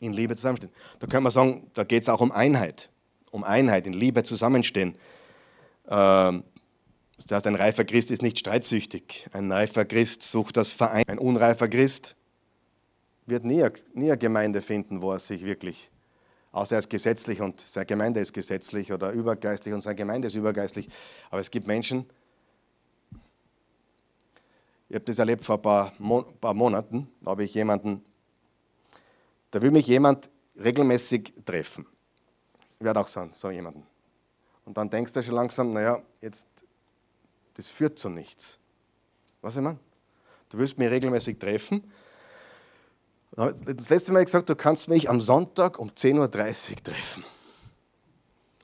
[0.00, 0.72] In Liebe zusammenstehen.
[0.98, 2.88] Da können wir sagen, da geht es auch um Einheit.
[3.30, 4.96] Um Einheit, in Liebe zusammenstehen.
[5.88, 6.42] Ähm,
[7.16, 9.28] das heißt, ein reifer Christ ist nicht streitsüchtig.
[9.32, 11.04] Ein reifer Christ sucht das Verein.
[11.06, 12.16] Ein unreifer Christ
[13.26, 15.90] wird nie, nie eine Gemeinde finden, wo er sich wirklich
[16.52, 20.34] Außer er ist gesetzlich und seine Gemeinde ist gesetzlich oder übergeistlich und seine Gemeinde ist
[20.34, 20.88] übergeistlich.
[21.30, 22.06] Aber es gibt Menschen,
[24.88, 28.04] ich habe das erlebt vor ein paar, Mon paar Monaten, da habe ich jemanden,
[29.52, 31.86] da will mich jemand regelmäßig treffen.
[32.80, 33.86] Ich werde auch so, so jemanden.
[34.64, 36.48] Und dann denkst du schon langsam, naja, jetzt,
[37.54, 38.58] das führt zu nichts.
[39.40, 39.78] Was ich meine?
[40.48, 41.84] Du wirst mich regelmäßig treffen
[43.32, 46.18] das letzte Mal gesagt, du kannst mich am Sonntag um 10.30
[46.70, 47.24] Uhr treffen.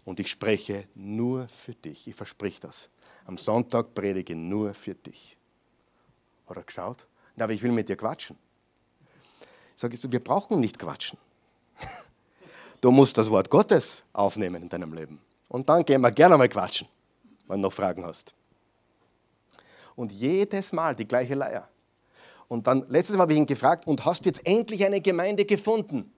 [0.04, 2.06] Und ich spreche nur für dich.
[2.06, 2.88] Ich versprich das.
[3.24, 5.36] Am Sonntag predige nur für dich.
[6.48, 7.06] Hat er geschaut?
[7.34, 8.36] Na, aber ich will mit dir quatschen.
[9.74, 11.18] Ich sage wir brauchen nicht quatschen.
[12.82, 15.18] Du musst das Wort Gottes aufnehmen in deinem Leben.
[15.48, 16.86] Und dann gehen wir gerne mal quatschen,
[17.48, 18.34] wenn du noch Fragen hast.
[19.96, 21.68] Und jedes Mal die gleiche Leier.
[22.48, 26.12] Und dann, letztes Mal habe ich ihn gefragt, und hast jetzt endlich eine Gemeinde gefunden,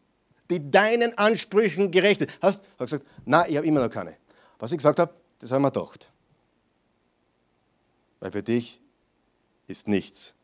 [0.50, 2.30] die deinen Ansprüchen gerecht ist?
[2.40, 4.16] Hast, du gesagt, nein, ich habe immer noch keine.
[4.58, 6.10] Was ich gesagt habe, das haben wir gedacht.
[8.20, 8.80] Weil für dich
[9.66, 10.34] ist nichts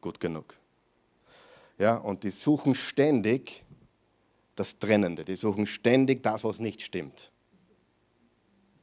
[0.00, 0.54] gut genug.
[1.78, 3.64] Ja, und die suchen ständig
[4.54, 5.24] das Trennende.
[5.24, 7.30] Die suchen ständig das, was nicht stimmt.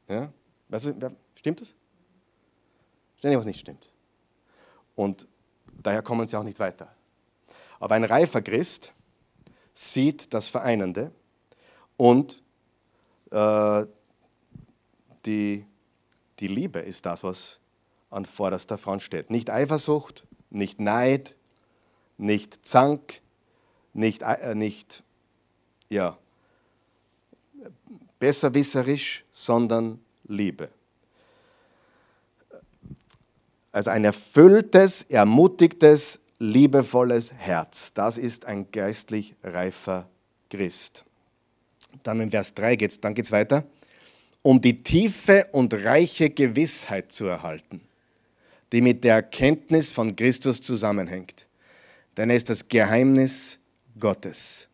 [0.08, 0.32] Ja?
[0.70, 1.76] Weißt du, stimmt das?
[3.18, 3.92] Ständig, was nicht stimmt.
[4.96, 5.28] Und
[5.84, 6.94] daher kommen sie auch nicht weiter.
[7.80, 8.94] Aber ein reifer Christ
[9.74, 11.12] sieht das Vereinende
[11.98, 12.42] und
[13.32, 13.86] äh,
[15.26, 15.66] die,
[16.40, 17.60] die Liebe ist das, was
[18.10, 19.30] an vorderster Front steht.
[19.30, 21.36] Nicht Eifersucht, nicht Neid,
[22.18, 23.22] nicht Zank,
[23.94, 25.04] nicht, äh, nicht
[25.90, 26.18] ja,
[28.20, 30.70] besserwisserisch, sondern Liebe.
[33.76, 37.92] Also ein erfülltes, ermutigtes, liebevolles Herz.
[37.92, 40.08] Das ist ein geistlich reifer
[40.50, 41.04] Christ.
[42.02, 43.66] Dann in Vers 3 geht es, dann geht es weiter.
[44.44, 47.82] Um die tiefe und reiche Gewissheit zu erhalten,
[48.72, 51.46] die mit der Erkenntnis von Christus zusammenhängt.
[52.16, 53.60] Denn er ist das Geheimnis
[54.00, 54.70] Gottes.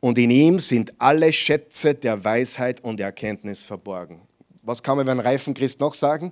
[0.00, 4.20] Und in ihm sind alle Schätze der Weisheit und Erkenntnis verborgen.
[4.62, 6.30] Was kann man über einen reifen Christ noch sagen?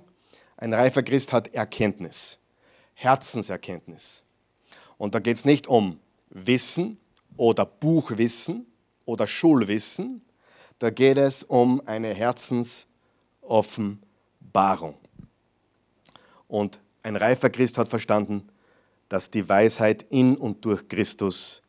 [0.63, 2.39] Ein reifer Christ hat Erkenntnis,
[2.93, 4.23] Herzenserkenntnis.
[4.97, 5.99] Und da geht es nicht um
[6.29, 6.97] Wissen
[7.35, 8.65] oder Buchwissen
[9.03, 10.21] oder Schulwissen,
[10.79, 14.95] da geht es um eine Herzensoffenbarung.
[16.47, 18.47] Und ein reifer Christ hat verstanden,
[19.09, 21.61] dass die Weisheit in und durch Christus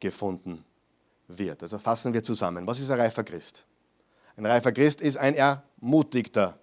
[0.00, 0.64] gefunden
[1.28, 1.62] wird.
[1.62, 2.66] Also fassen wir zusammen.
[2.66, 3.66] Was ist ein reifer Christ?
[4.38, 6.58] Ein reifer Christ ist ein ermutigter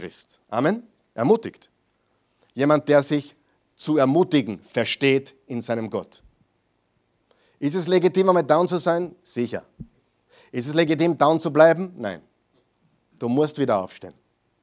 [0.00, 0.40] Christ.
[0.48, 0.82] Amen?
[1.12, 1.70] Ermutigt.
[2.54, 3.36] Jemand, der sich
[3.76, 6.22] zu ermutigen versteht in seinem Gott.
[7.58, 9.14] Ist es legitim, einmal down zu sein?
[9.22, 9.62] Sicher.
[10.52, 11.92] Ist es legitim, down zu bleiben?
[11.98, 12.22] Nein.
[13.18, 14.14] Du musst wieder aufstehen.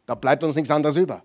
[0.08, 1.24] Da bleibt uns nichts anderes über.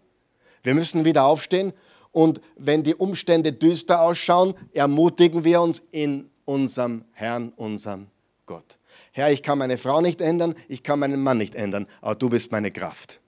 [0.63, 1.73] Wir müssen wieder aufstehen
[2.11, 8.09] und wenn die Umstände düster ausschauen, ermutigen wir uns in unserem Herrn, unserem
[8.45, 8.77] Gott.
[9.13, 12.29] Herr, ich kann meine Frau nicht ändern, ich kann meinen Mann nicht ändern, aber du
[12.29, 13.22] bist meine Kraft.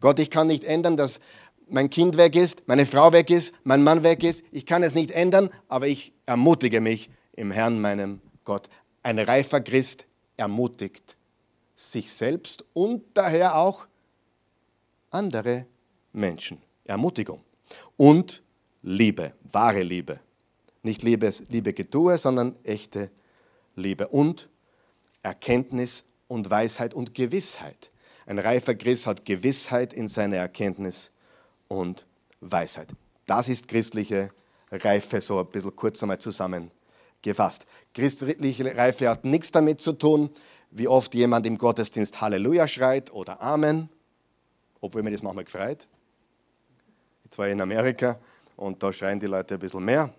[0.00, 1.20] Gott, ich kann nicht ändern, dass
[1.68, 4.44] mein Kind weg ist, meine Frau weg ist, mein Mann weg ist.
[4.52, 8.68] Ich kann es nicht ändern, aber ich ermutige mich im Herrn, meinem Gott.
[9.02, 11.16] Ein reifer Christ ermutigt
[11.74, 13.86] sich selbst und daher auch
[15.10, 15.66] andere
[16.12, 16.58] Menschen.
[16.84, 17.42] Ermutigung.
[17.96, 18.42] Und
[18.82, 20.20] Liebe, wahre Liebe.
[20.82, 23.10] Nicht Liebe, Liebe Getue, sondern echte
[23.74, 24.08] Liebe.
[24.08, 24.48] Und
[25.22, 27.90] Erkenntnis und Weisheit und Gewissheit.
[28.26, 31.12] Ein reifer Christ hat Gewissheit in seiner Erkenntnis
[31.68, 32.06] und
[32.40, 32.88] Weisheit.
[33.24, 34.32] Das ist christliche
[34.70, 37.66] Reife, so ein bisschen kurz einmal zusammengefasst.
[37.94, 40.30] Christliche Reife hat nichts damit zu tun,
[40.72, 43.88] wie oft jemand im Gottesdienst Halleluja schreit oder Amen,
[44.80, 45.86] obwohl mir das manchmal gefreut.
[47.22, 48.18] Jetzt war ich in Amerika
[48.56, 50.12] und da schreien die Leute ein bisschen mehr,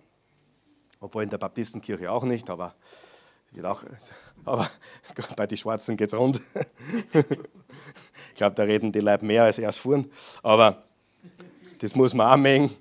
[1.02, 2.74] obwohl in der Baptistenkirche auch nicht, aber
[3.52, 3.84] wird auch,
[4.46, 4.70] aber
[5.36, 6.40] bei den Schwarzen geht es rund.
[7.14, 10.12] ich glaube, da reden die Leute mehr als erst fuhren.
[10.44, 10.84] Aber
[11.80, 12.72] das muss man auch mengen.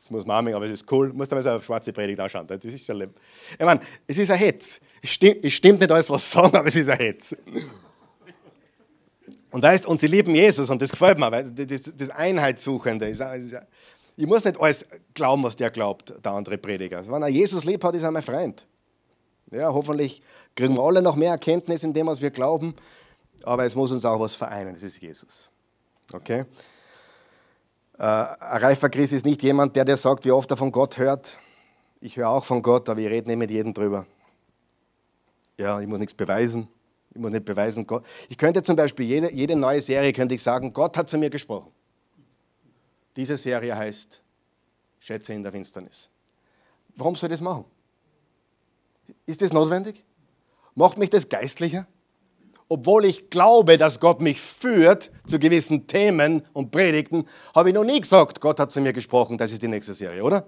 [0.00, 1.12] Das muss man auch mengen, aber es ist cool.
[1.12, 2.46] Muss man so eine schwarze Predigt anschauen.
[2.46, 3.10] Das ist schon lieb.
[3.52, 4.80] Ich meine, es ist ein Hetz.
[5.02, 7.36] Es stimmt, es stimmt nicht alles, was sie sagen, aber es ist ein Hetz.
[9.50, 13.22] Und ist, und sie lieben Jesus und das gefällt mir, weil das, das Einheitssuchende ist,
[14.16, 17.06] ich muss nicht alles glauben, was der glaubt, der andere Prediger.
[17.08, 18.66] Wenn er Jesus lieb hat, ist er mein Freund.
[19.50, 20.22] Ja, hoffentlich
[20.54, 22.74] kriegen wir alle noch mehr Erkenntnis in dem, was wir glauben.
[23.44, 25.50] Aber es muss uns auch was vereinen, das ist Jesus.
[26.12, 26.44] Okay?
[27.98, 30.98] Äh, ein reifer Christ ist nicht jemand, der dir sagt, wie oft er von Gott
[30.98, 31.38] hört.
[32.00, 34.06] Ich höre auch von Gott, aber ich rede nicht mit jedem drüber.
[35.56, 36.68] Ja, ich muss nichts beweisen.
[37.10, 38.04] Ich muss nicht beweisen, Gott.
[38.28, 41.30] Ich könnte zum Beispiel jede, jede neue Serie könnte ich sagen, Gott hat zu mir
[41.30, 41.72] gesprochen.
[43.16, 44.22] Diese Serie heißt
[45.00, 46.08] Schätze in der Finsternis.
[46.94, 47.64] Warum soll ich das machen?
[49.26, 50.04] Ist das notwendig?
[50.74, 51.86] Macht mich das geistlicher?
[52.68, 57.84] Obwohl ich glaube, dass Gott mich führt zu gewissen Themen und Predigten, habe ich noch
[57.84, 60.46] nie gesagt, Gott hat zu mir gesprochen, das ist die nächste Serie, oder?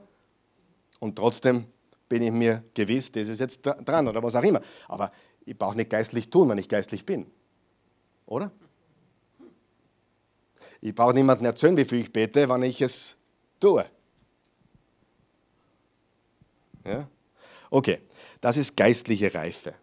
[0.99, 1.65] Und trotzdem
[2.09, 4.61] bin ich mir gewiss, das ist jetzt dran oder was auch immer.
[4.87, 5.11] Aber
[5.47, 7.27] ich brauche nicht geistlich tun, wenn ich geistlich bin.
[8.27, 8.51] Oder?
[10.83, 13.17] Ich brauche niemandem erzählen, wie viel ich bete, wenn ich es
[13.59, 13.87] tue.
[16.85, 17.09] Ja?
[17.71, 18.01] Okay.
[18.41, 19.75] Das ist geistliche Reife.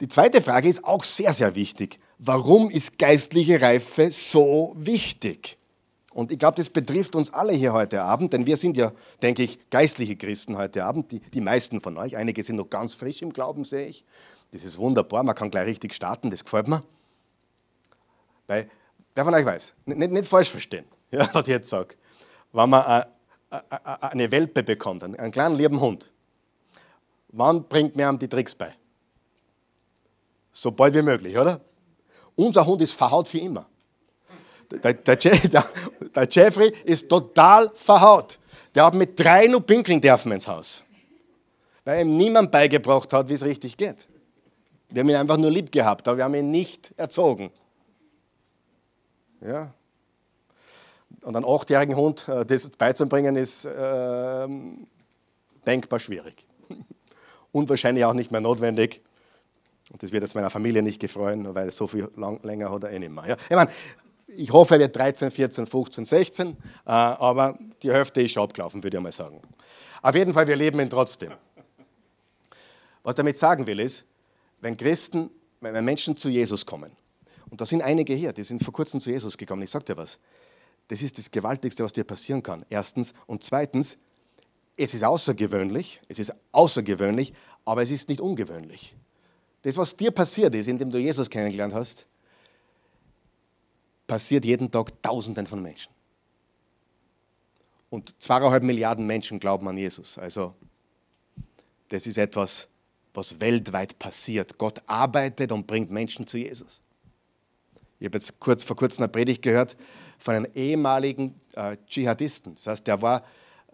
[0.00, 2.00] Die zweite Frage ist auch sehr, sehr wichtig.
[2.18, 5.58] Warum ist geistliche Reife so wichtig?
[6.12, 9.42] Und ich glaube, das betrifft uns alle hier heute Abend, denn wir sind ja, denke
[9.42, 12.16] ich, geistliche Christen heute Abend, die, die meisten von euch.
[12.16, 14.04] Einige sind noch ganz frisch im Glauben, sehe ich.
[14.50, 16.82] Das ist wunderbar, man kann gleich richtig starten, das gefällt mir.
[18.46, 18.68] Weil,
[19.14, 21.94] wer von euch weiß, nicht, nicht falsch verstehen, ja, was ich jetzt sage.
[22.52, 23.04] Wenn man
[23.78, 26.12] eine Welpe bekommt, einen kleinen lieben Hund,
[27.32, 28.74] Wann bringt mir die Tricks bei?
[30.52, 31.60] So bald wie möglich, oder?
[32.36, 33.66] Unser Hund ist verhaut für immer.
[34.70, 35.64] Der, der, der,
[36.14, 38.38] der Jeffrey ist total verhaut.
[38.74, 40.84] Der hat mit drei nur pinkeln dürfen ins Haus.
[41.84, 44.06] Weil ihm niemand beigebracht hat, wie es richtig geht.
[44.90, 47.50] Wir haben ihn einfach nur lieb gehabt, aber wir haben ihn nicht erzogen.
[49.40, 49.72] Ja.
[51.22, 54.48] Und einen achtjährigen Hund äh, das beizubringen, ist äh,
[55.66, 56.46] denkbar schwierig.
[57.52, 59.00] Und wahrscheinlich auch nicht mehr notwendig.
[59.92, 62.90] Und das wird jetzt meiner Familie nicht gefreuen, weil so viel lang, länger hat er
[62.90, 63.28] eh nicht mehr.
[63.28, 63.36] Ja?
[63.48, 63.70] Ich, meine,
[64.26, 66.54] ich hoffe, er wird 13, 14, 15, 16, äh,
[66.86, 69.40] aber die Hälfte ist schon abgelaufen, würde ich mal sagen.
[70.00, 71.32] Auf jeden Fall, wir leben ihn trotzdem.
[73.02, 74.04] Was ich damit sagen will, ist,
[74.60, 75.30] wenn Christen,
[75.60, 76.92] wenn Menschen zu Jesus kommen,
[77.50, 79.96] und da sind einige hier, die sind vor kurzem zu Jesus gekommen, ich sage dir
[79.98, 80.18] was,
[80.88, 82.64] das ist das Gewaltigste, was dir passieren kann.
[82.68, 83.12] Erstens.
[83.26, 83.98] Und zweitens,
[84.82, 87.32] es ist außergewöhnlich, es ist außergewöhnlich,
[87.64, 88.96] aber es ist nicht ungewöhnlich.
[89.62, 92.06] Das, was dir passiert ist, indem du Jesus kennengelernt hast,
[94.08, 95.92] passiert jeden Tag Tausenden von Menschen.
[97.90, 100.18] Und zweieinhalb Milliarden Menschen glauben an Jesus.
[100.18, 100.54] Also,
[101.88, 102.66] das ist etwas,
[103.14, 104.58] was weltweit passiert.
[104.58, 106.80] Gott arbeitet und bringt Menschen zu Jesus.
[108.00, 109.76] Ich habe jetzt kurz, vor kurzem eine Predigt gehört
[110.18, 112.56] von einem ehemaligen äh, Dschihadisten.
[112.56, 113.22] Das heißt, der war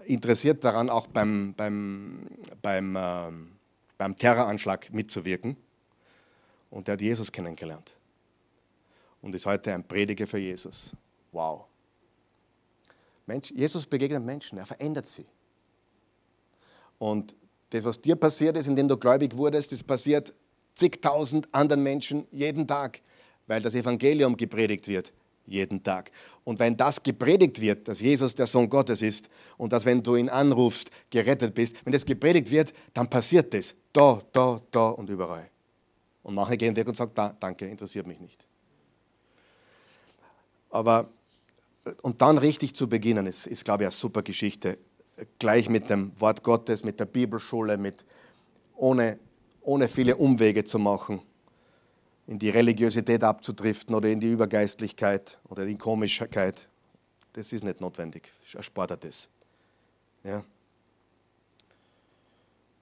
[0.04, 2.26] interessiert daran, auch beim, beim,
[2.62, 3.30] beim, äh,
[3.96, 5.56] beim Terroranschlag mitzuwirken.
[6.70, 7.94] Und der hat Jesus kennengelernt.
[9.22, 10.92] Und ist heute ein Prediger für Jesus.
[11.32, 11.64] Wow.
[13.26, 15.26] Mensch, Jesus begegnet Menschen, er verändert sie.
[16.98, 17.36] Und
[17.70, 20.32] das, was dir passiert ist, indem du gläubig wurdest, das passiert
[20.74, 23.00] zigtausend anderen Menschen jeden Tag,
[23.46, 25.12] weil das Evangelium gepredigt wird
[25.48, 26.10] jeden Tag.
[26.44, 30.16] Und wenn das gepredigt wird, dass Jesus der Sohn Gottes ist und dass, wenn du
[30.16, 35.10] ihn anrufst, gerettet bist, wenn das gepredigt wird, dann passiert das da, da, da und
[35.10, 35.48] überall.
[36.22, 38.44] Und manche gehen weg und sagen, da, danke, interessiert mich nicht.
[40.70, 41.08] Aber,
[42.02, 44.78] und dann richtig zu beginnen, ist, ist glaube ich, eine super Geschichte.
[45.38, 48.04] Gleich mit dem Wort Gottes, mit der Bibelschule, mit,
[48.76, 49.18] ohne,
[49.62, 51.20] ohne viele Umwege zu machen,
[52.28, 56.68] in die Religiosität abzudriften oder in die Übergeistlichkeit oder in die Komischkeit.
[57.32, 58.30] Das ist nicht notwendig.
[58.52, 59.28] Erspart er das.
[60.22, 60.44] Ja.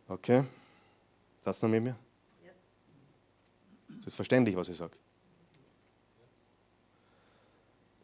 [0.08, 0.44] Okay?
[1.38, 1.96] Sagst du noch mit mir?
[3.98, 4.96] Das ist verständlich, was ich sage.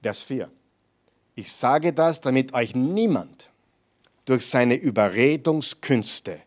[0.00, 0.48] Vers 4.
[1.34, 3.50] Ich sage das, damit euch niemand
[4.26, 6.40] durch seine Überredungskünste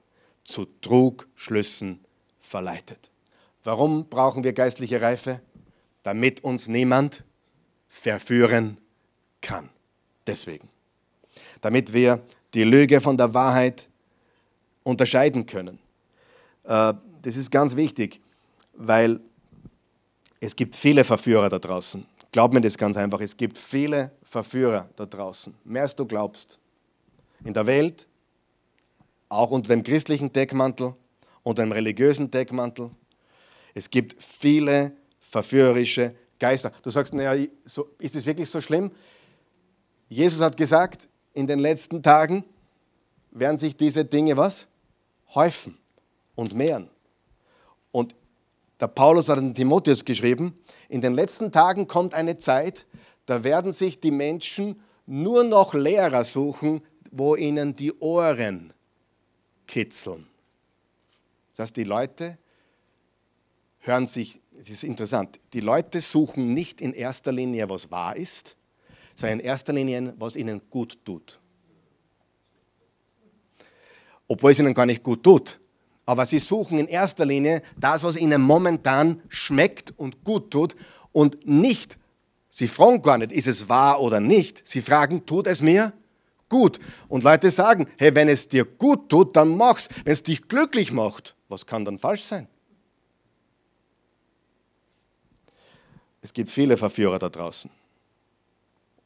[0.45, 1.99] zu Trugschlüssen
[2.39, 3.09] verleitet.
[3.65, 5.41] Warum brauchen wir geistliche Reife?
[6.03, 7.23] Damit uns niemand
[7.89, 8.77] verführen
[9.41, 9.69] kann.
[10.27, 10.69] Deswegen.
[11.61, 12.21] Damit wir
[12.53, 13.89] die Lüge von der Wahrheit
[14.83, 15.79] unterscheiden können.
[16.63, 16.93] Äh,
[17.23, 18.21] das ist ganz wichtig,
[18.73, 19.19] weil
[20.39, 22.05] es gibt viele Verführer da draußen.
[22.31, 23.19] Glaub mir das ganz einfach.
[23.19, 25.55] Es gibt viele Verführer da draußen.
[25.63, 26.59] Mehr als du glaubst.
[27.43, 28.07] In der Welt,
[29.27, 30.93] auch unter dem christlichen Deckmantel,
[31.41, 32.91] unter dem religiösen Deckmantel.
[33.75, 36.71] Es gibt viele verführerische Geister.
[36.81, 38.89] Du sagst, naja, so, ist es wirklich so schlimm?
[40.07, 42.45] Jesus hat gesagt, in den letzten Tagen
[43.31, 44.65] werden sich diese Dinge was?
[45.33, 45.77] Häufen
[46.35, 46.89] und mehren.
[47.91, 48.15] Und
[48.79, 50.57] der Paulus hat an Timotheus geschrieben,
[50.87, 52.85] in den letzten Tagen kommt eine Zeit,
[53.25, 58.73] da werden sich die Menschen nur noch Lehrer suchen, wo ihnen die Ohren
[59.67, 60.27] kitzeln.
[61.51, 62.37] Das heißt, die Leute
[63.85, 68.55] hören sich, es ist interessant, die Leute suchen nicht in erster Linie, was wahr ist,
[69.15, 71.39] sondern in erster Linie, was ihnen gut tut.
[74.27, 75.59] Obwohl es ihnen gar nicht gut tut.
[76.05, 80.75] Aber sie suchen in erster Linie das, was ihnen momentan schmeckt und gut tut
[81.11, 81.97] und nicht,
[82.51, 84.67] sie fragen gar nicht, ist es wahr oder nicht.
[84.67, 85.93] Sie fragen, tut es mir
[86.49, 86.79] gut?
[87.07, 89.89] Und Leute sagen, hey, wenn es dir gut tut, dann mach's.
[90.03, 92.47] Wenn es dich glücklich macht, was kann dann falsch sein?
[96.25, 97.69] Es gibt viele Verführer da draußen.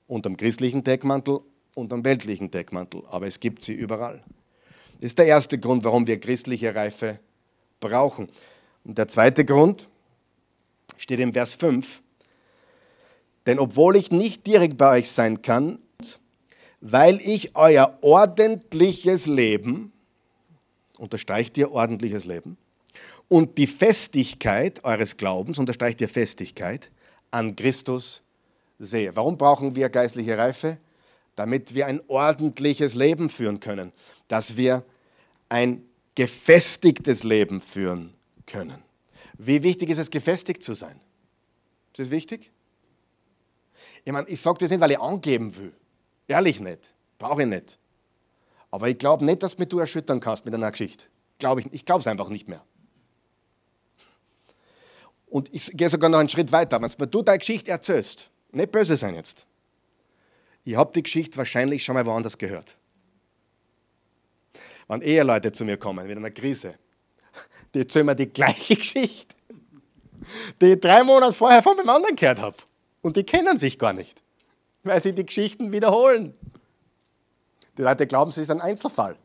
[0.07, 1.41] Unterm christlichen Deckmantel,
[1.75, 4.23] unterm weltlichen Deckmantel, aber es gibt sie überall.
[5.01, 7.19] Das ist der erste Grund, warum wir christliche Reife
[7.81, 8.29] brauchen.
[8.85, 9.89] Und der zweite Grund
[10.95, 12.01] steht im Vers 5.
[13.45, 15.79] Denn obwohl ich nicht direkt bei euch sein kann,
[16.79, 19.91] weil ich euer ordentliches Leben,
[20.97, 22.55] unterstreicht ihr ordentliches Leben,
[23.27, 26.89] und die Festigkeit eures Glaubens, unterstreicht ihr Festigkeit,
[27.31, 28.21] an Christus
[28.79, 29.15] sehe.
[29.15, 30.77] Warum brauchen wir geistliche Reife?
[31.35, 33.93] Damit wir ein ordentliches Leben führen können
[34.29, 34.85] dass wir
[35.49, 35.83] ein
[36.15, 38.13] gefestigtes Leben führen
[38.45, 38.81] können.
[39.37, 40.99] Wie wichtig ist es, gefestigt zu sein?
[41.91, 42.51] Ist das wichtig?
[44.05, 45.73] Ich meine, ich sage das nicht, weil ich angeben will.
[46.27, 46.93] Ehrlich nicht.
[47.17, 47.77] Brauche ich nicht.
[48.71, 51.07] Aber ich glaube nicht, dass du erschüttern kannst mit einer Geschichte.
[51.39, 52.63] Glaube ich, ich glaube es einfach nicht mehr.
[55.29, 56.81] Und ich gehe sogar noch einen Schritt weiter.
[56.81, 59.45] Wenn du deine Geschichte erzählst, nicht böse sein jetzt.
[60.63, 62.77] Ich habe die Geschichte wahrscheinlich schon mal woanders gehört.
[64.87, 66.75] Wenn Eheleute zu mir kommen mit einer Krise,
[67.73, 69.35] die erzählen mir die gleiche Geschichte,
[70.59, 72.57] die ich drei Monate vorher von meinem anderen gehört habe.
[73.01, 74.21] Und die kennen sich gar nicht,
[74.83, 76.33] weil sie die Geschichten wiederholen.
[77.77, 79.15] Die Leute glauben, es ist ein Einzelfall.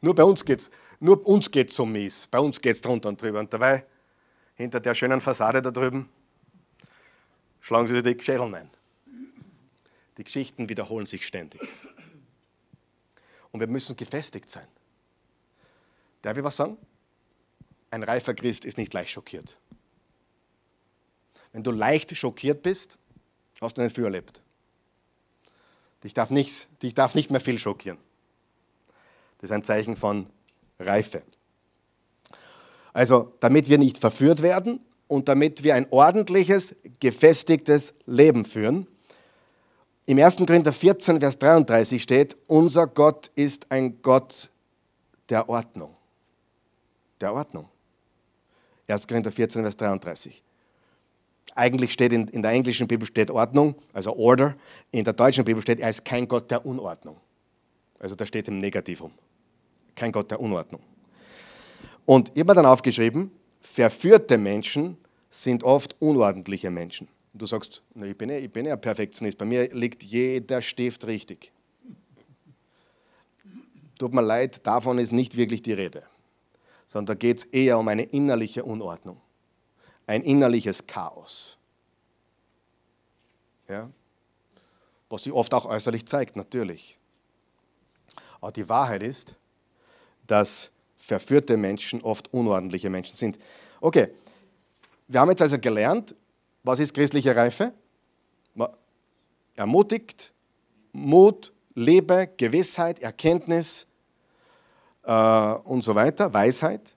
[0.00, 2.26] Nur bei uns geht's, nur uns geht's so mies.
[2.26, 3.38] Bei uns geht es drunter und drüber.
[3.38, 3.86] Und dabei,
[4.54, 6.08] hinter der schönen Fassade da drüben,
[7.60, 8.70] schlagen sie die Schädel ein.
[10.18, 11.60] Die Geschichten wiederholen sich ständig.
[13.50, 14.66] Und wir müssen gefestigt sein.
[16.22, 16.76] Darf ich was sagen?
[17.90, 19.56] Ein reifer Christ ist nicht gleich schockiert.
[21.52, 22.98] Wenn du leicht schockiert bist,
[23.60, 24.40] hast du nicht viel erlebt.
[26.02, 27.98] Dich darf, nichts, dich darf nicht mehr viel schockieren.
[29.38, 30.28] Das ist ein Zeichen von
[30.78, 31.22] Reife.
[32.92, 38.86] Also, damit wir nicht verführt werden und damit wir ein ordentliches, gefestigtes Leben führen.
[40.04, 40.36] Im 1.
[40.36, 44.50] Korinther 14, Vers 33 steht, unser Gott ist ein Gott
[45.28, 45.96] der Ordnung.
[47.20, 47.68] Der Ordnung.
[48.88, 49.06] 1.
[49.06, 50.42] Korinther 14, Vers 33.
[51.54, 54.56] Eigentlich steht in, in der englischen Bibel steht Ordnung, also Order.
[54.90, 57.16] In der deutschen Bibel steht, er ist kein Gott der Unordnung.
[57.98, 59.12] Also da steht im Negativum.
[59.94, 60.80] Kein Gott der Unordnung.
[62.04, 63.30] Und ich habe mir dann aufgeschrieben,
[63.60, 64.96] verführte Menschen
[65.30, 67.08] sind oft unordentliche Menschen.
[67.32, 71.52] Und du sagst, na, ich, bin ja, ja Perfektionist, bei mir liegt jeder Stift richtig.
[73.98, 76.02] Tut mir leid, davon ist nicht wirklich die Rede,
[76.86, 79.20] sondern da geht es eher um eine innerliche Unordnung
[80.06, 81.56] ein innerliches Chaos.
[83.68, 83.90] Ja?
[85.08, 86.98] Was sich oft auch äußerlich zeigt, natürlich.
[88.40, 89.34] Aber die Wahrheit ist,
[90.26, 90.70] dass
[91.02, 93.38] verführte Menschen oft unordentliche Menschen sind.
[93.80, 94.08] Okay,
[95.08, 96.14] wir haben jetzt also gelernt,
[96.62, 97.72] was ist christliche Reife?
[99.54, 100.32] Ermutigt,
[100.92, 103.86] Mut, Liebe, Gewissheit, Erkenntnis
[105.02, 106.94] äh, und so weiter, Weisheit.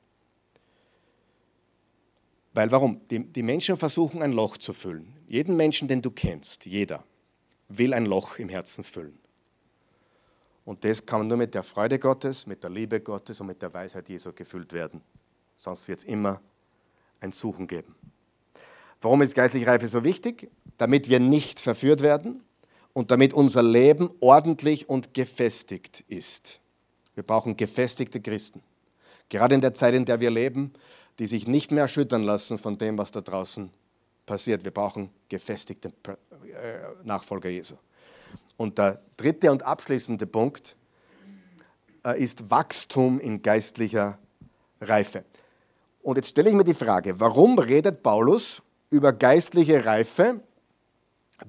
[2.53, 3.01] Weil warum?
[3.09, 5.13] Die, die Menschen versuchen ein Loch zu füllen.
[5.27, 7.03] Jeden Menschen, den du kennst, jeder,
[7.67, 9.19] will ein Loch im Herzen füllen.
[10.65, 13.73] Und das kann nur mit der Freude Gottes, mit der Liebe Gottes und mit der
[13.73, 15.01] Weisheit Jesu gefüllt werden.
[15.55, 16.41] Sonst wird es immer
[17.21, 17.95] ein Suchen geben.
[19.01, 20.49] Warum ist geistliche Reife so wichtig?
[20.77, 22.43] Damit wir nicht verführt werden
[22.93, 26.59] und damit unser Leben ordentlich und gefestigt ist.
[27.13, 28.61] Wir brauchen gefestigte Christen.
[29.29, 30.73] Gerade in der Zeit, in der wir leben,
[31.19, 33.69] die sich nicht mehr erschüttern lassen von dem, was da draußen
[34.25, 34.63] passiert.
[34.63, 37.75] Wir brauchen gefestigte äh, Nachfolger Jesu.
[38.57, 40.75] Und der dritte und abschließende Punkt
[42.05, 44.17] äh, ist Wachstum in geistlicher
[44.81, 45.23] Reife.
[46.01, 50.39] Und jetzt stelle ich mir die Frage, warum redet Paulus über geistliche Reife,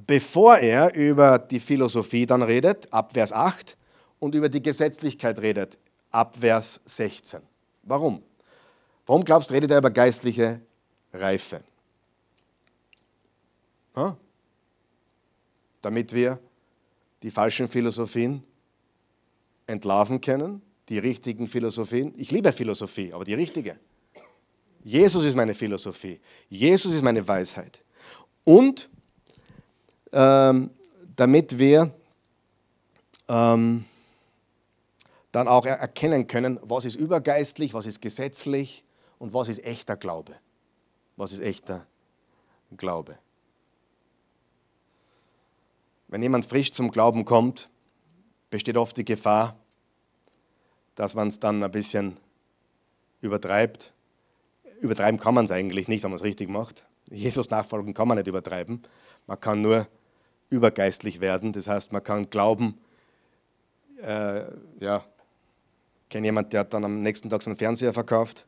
[0.07, 3.77] bevor er über die Philosophie dann redet, ab Vers 8,
[4.19, 5.79] und über die Gesetzlichkeit redet,
[6.11, 7.41] ab Vers 16?
[7.83, 8.23] Warum?
[9.05, 10.63] Warum glaubst du, redet er über geistliche
[11.13, 11.63] Reife?
[13.95, 14.17] Ha?
[15.83, 16.39] Damit wir
[17.23, 18.43] die falschen Philosophien
[19.67, 22.15] entlarven können, die richtigen Philosophien.
[22.17, 23.79] Ich liebe Philosophie, aber die richtige.
[24.85, 26.21] Jesus ist meine Philosophie.
[26.49, 27.83] Jesus ist meine Weisheit.
[28.45, 28.89] Und
[30.13, 30.71] ähm,
[31.17, 31.93] damit wir
[33.29, 33.85] ähm,
[35.33, 38.85] dann auch erkennen können, was ist übergeistlich, was ist gesetzlich,
[39.19, 40.37] und was ist echter Glaube?
[41.17, 41.87] Was ist echter
[42.77, 43.19] Glaube?
[46.09, 47.69] Wenn jemand frisch zum Glauben kommt,
[48.51, 49.57] besteht oft die Gefahr,
[50.95, 52.19] dass man es dann ein bisschen
[53.21, 53.93] übertreibt.
[54.81, 56.87] Übertreiben kann man es eigentlich nicht, wenn man es richtig macht.
[57.07, 58.83] Jesus nachfolgen kann man nicht übertreiben.
[59.27, 59.89] Man kann nur
[60.49, 61.53] übergeistlich werden.
[61.53, 62.79] Das heißt, man kann glauben,
[64.01, 64.45] äh,
[64.81, 65.05] ja,
[66.09, 68.47] kenne jemanden, der hat dann am nächsten Tag seinen Fernseher verkauft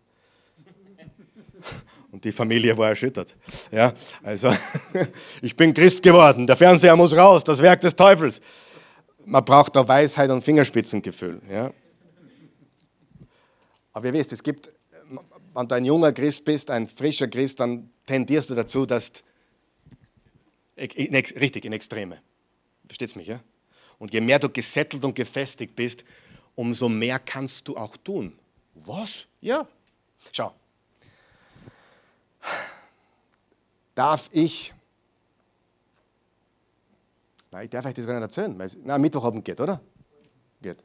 [2.18, 3.36] und die Familie war erschüttert.
[3.70, 3.94] Ja,
[4.24, 4.52] also,
[5.40, 8.40] ich bin Christ geworden, der Fernseher muss raus, das Werk des Teufels.
[9.24, 11.40] Man braucht da Weisheit und Fingerspitzengefühl.
[11.48, 11.72] Ja.
[13.92, 14.72] Aber ihr wisst, es gibt,
[15.54, 19.12] wenn du ein junger Christ bist, ein frischer Christ, dann tendierst du dazu, dass
[20.74, 22.18] in, richtig in Extreme.
[22.88, 23.38] Versteht mich, ja?
[24.00, 26.04] Und je mehr du gesettelt und gefestigt bist,
[26.56, 28.36] umso mehr kannst du auch tun.
[28.74, 29.26] Was?
[29.40, 29.68] Ja.
[30.32, 30.52] Schau,
[33.98, 34.72] darf ich.
[37.50, 38.56] Nein, ich darf euch das gar nicht erzählen.
[38.56, 39.80] Weil, na, Mittwochabend geht, oder?
[40.62, 40.84] Geht.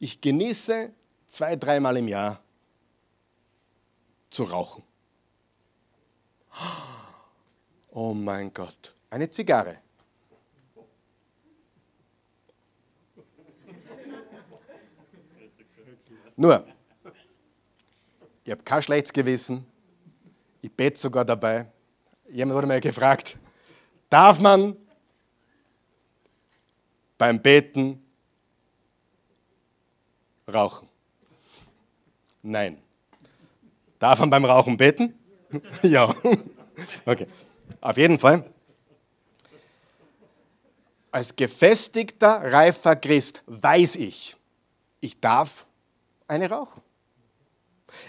[0.00, 0.92] Ich genieße
[1.28, 2.42] zwei, dreimal im Jahr
[4.30, 4.82] zu rauchen.
[7.90, 9.78] Oh mein Gott, eine Zigarre.
[16.36, 16.73] Nur,
[18.44, 19.66] ich habe kein schlechtes Gewissen,
[20.60, 21.66] ich bete sogar dabei.
[22.30, 23.36] Jemand wurde mir gefragt,
[24.10, 24.76] darf man
[27.18, 28.02] beim Beten
[30.52, 30.88] rauchen?
[32.42, 32.78] Nein.
[33.98, 35.18] Darf man beim Rauchen beten?
[35.82, 36.14] ja.
[37.06, 37.26] Okay.
[37.80, 38.44] Auf jeden Fall.
[41.10, 44.36] Als gefestigter, reifer Christ weiß ich,
[45.00, 45.66] ich darf
[46.26, 46.83] eine rauchen.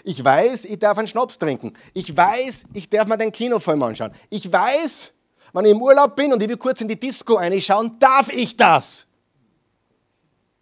[0.04, 1.72] Ich weiß, ich darf einen Schnaps trinken.
[1.94, 4.12] Ich weiß, ich darf mir den Kinofilm anschauen.
[4.30, 5.12] Ich weiß,
[5.52, 8.56] wenn ich im Urlaub bin und ich will kurz in die Disco reinschauen, darf ich
[8.56, 9.06] das.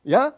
[0.03, 0.35] Ja?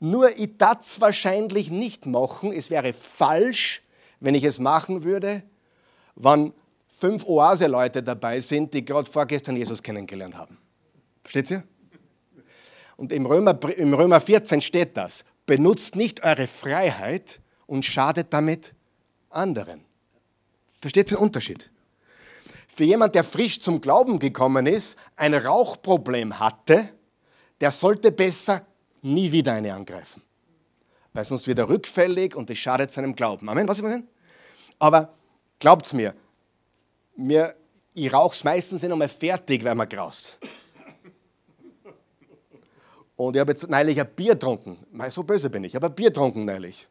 [0.00, 2.52] Nur ich darf es wahrscheinlich nicht machen.
[2.52, 3.82] Es wäre falsch,
[4.20, 5.42] wenn ich es machen würde,
[6.16, 6.52] wenn
[6.88, 10.58] fünf Oase-Leute dabei sind, die gerade vorgestern Jesus kennengelernt haben.
[11.22, 11.62] Versteht ihr?
[12.96, 15.24] Und im Römer, im Römer 14 steht das.
[15.46, 18.74] Benutzt nicht eure Freiheit und schadet damit
[19.30, 19.84] anderen.
[20.80, 21.70] Versteht den Unterschied?
[22.66, 26.88] Für jemand, der frisch zum Glauben gekommen ist, ein Rauchproblem hatte,
[27.60, 28.66] der sollte besser
[29.02, 30.22] nie wieder eine angreifen.
[31.12, 33.48] Weil sonst wird er rückfällig und es schadet seinem Glauben.
[33.48, 34.04] Amen, was ich meine?
[34.78, 35.14] Aber
[35.58, 36.14] glaubt's mir,
[37.16, 37.54] mir
[37.94, 40.38] ich rauche es meistens nicht einmal fertig, weil man graust.
[43.16, 44.78] Und ich habe jetzt neulich ein Bier getrunken.
[45.10, 45.74] So böse bin ich.
[45.74, 46.86] Ein Bier getrunken neulich.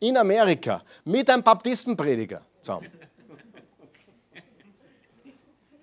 [0.00, 0.82] In Amerika.
[1.04, 2.88] Mit einem Baptistenprediger zusammen.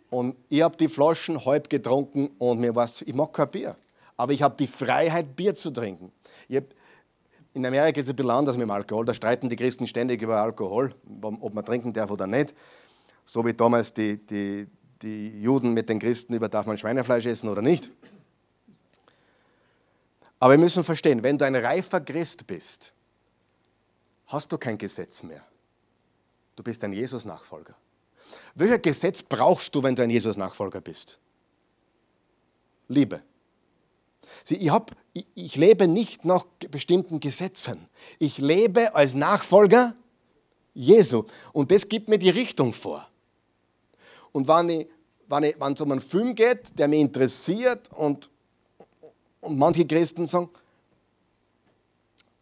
[0.09, 3.75] Und ich habe die Flaschen halb getrunken und mir was, ich mag kein Bier.
[4.15, 6.11] Aber ich habe die Freiheit, Bier zu trinken.
[6.51, 6.63] Hab,
[7.53, 9.05] in Amerika ist es ein bisschen anders mit dem Alkohol.
[9.05, 12.55] Da streiten die Christen ständig über Alkohol, ob man trinken darf oder nicht.
[13.25, 14.67] So wie damals die, die,
[15.01, 17.91] die Juden mit den Christen über, darf man Schweinefleisch essen oder nicht.
[20.39, 22.93] Aber wir müssen verstehen, wenn du ein reifer Christ bist,
[24.27, 25.43] hast du kein Gesetz mehr.
[26.55, 27.75] Du bist ein Jesus-Nachfolger.
[28.55, 31.19] Welcher Gesetz brauchst du, wenn du ein Jesus-Nachfolger bist?
[32.87, 33.21] Liebe.
[34.43, 37.87] Sieh, ich, hab, ich, ich lebe nicht nach bestimmten Gesetzen.
[38.19, 39.93] Ich lebe als Nachfolger
[40.73, 41.25] Jesu.
[41.53, 43.07] Und das gibt mir die Richtung vor.
[44.31, 44.87] Und wenn, ich,
[45.27, 48.29] wenn es um einen Film geht, der mich interessiert und
[49.47, 50.49] und manche Christen sagen,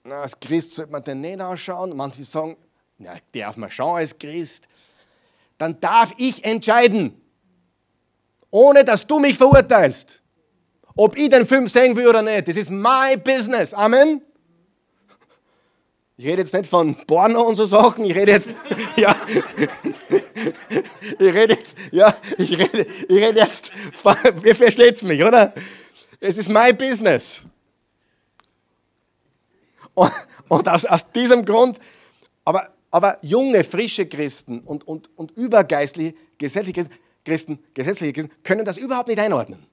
[0.06, 1.96] na, als Christ sollte man den nicht anschauen.
[1.96, 2.56] Manche sagen,
[2.98, 4.68] na, darf man schauen als Christ.
[5.58, 7.20] Dann darf ich entscheiden,
[8.52, 10.22] ohne dass du mich verurteilst,
[10.96, 12.48] ob ich den Film sehen will oder nicht.
[12.48, 13.74] Das ist my business.
[13.74, 14.22] Amen.
[16.18, 18.54] Ich rede jetzt nicht von Porno und so Sachen, ich rede jetzt,
[18.96, 19.14] ja,
[21.20, 23.70] ich rede jetzt, ja, ich rede, ich rede jetzt,
[24.46, 25.54] ihr versteht mich, oder?
[26.22, 27.42] Es ist mein Business.
[29.96, 30.12] Und,
[30.50, 31.80] und aus, aus, diesem Grund,
[32.44, 36.88] aber, aber junge, frische Christen und, und, und übergeistliche, gesetzliche
[37.24, 39.66] Christen, gesetzliche Christen können das überhaupt nicht einordnen.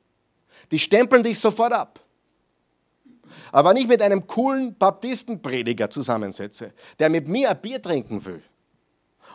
[0.70, 2.01] Die stempeln dich sofort ab.
[3.51, 8.43] Aber wenn ich mit einem coolen Baptistenprediger zusammensetze, der mit mir ein Bier trinken will,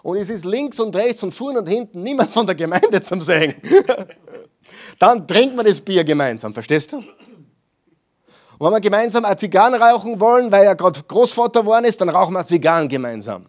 [0.03, 3.21] und es ist links und rechts und vorn und hinten niemand von der Gemeinde zum
[3.21, 3.55] Sehen,
[4.99, 7.03] Dann trinkt man das Bier gemeinsam, verstehst du?
[8.57, 12.09] Und wenn wir gemeinsam eine Zigarren rauchen wollen, weil er gerade Großvater geworden ist, dann
[12.09, 13.47] rauchen wir Zigarren gemeinsam.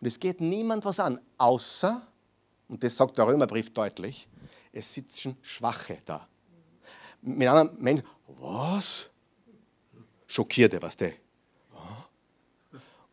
[0.00, 2.02] Und es geht niemand was an, außer,
[2.68, 4.28] und das sagt der Römerbrief deutlich,
[4.72, 6.26] es sitzen Schwache da.
[7.22, 8.06] Mit anderen Menschen,
[8.40, 9.08] was?
[10.26, 11.12] Schockierte, was der.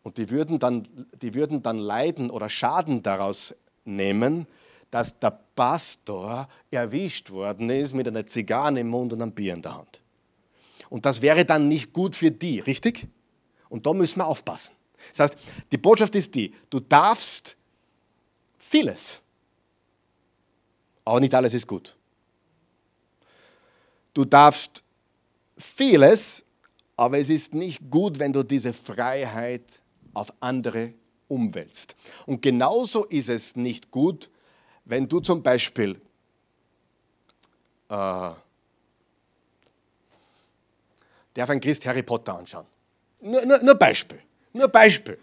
[0.02, 0.88] Und die würden, dann,
[1.22, 3.56] die würden dann Leiden oder Schaden daraus
[3.86, 4.48] nehmen,
[4.92, 9.62] dass der Pastor erwischt worden ist mit einer Zigarre im Mund und einem Bier in
[9.62, 10.03] der Hand.
[10.94, 13.08] Und das wäre dann nicht gut für die, richtig?
[13.68, 14.76] Und da müssen wir aufpassen.
[15.10, 15.38] Das heißt,
[15.72, 17.58] die Botschaft ist die, du darfst
[18.60, 19.20] vieles,
[21.04, 21.98] aber nicht alles ist gut.
[24.14, 24.84] Du darfst
[25.58, 26.44] vieles,
[26.96, 29.66] aber es ist nicht gut, wenn du diese Freiheit
[30.14, 30.94] auf andere
[31.28, 31.96] umwälzt.
[32.28, 34.30] Und genauso ist es nicht gut,
[34.86, 36.00] wenn du zum Beispiel
[37.90, 38.32] äh,
[41.34, 42.66] darf ein Christ Harry Potter anschauen.
[43.22, 44.20] Nur, nur, nur Beispiel.
[44.54, 45.18] Nur Beispiel.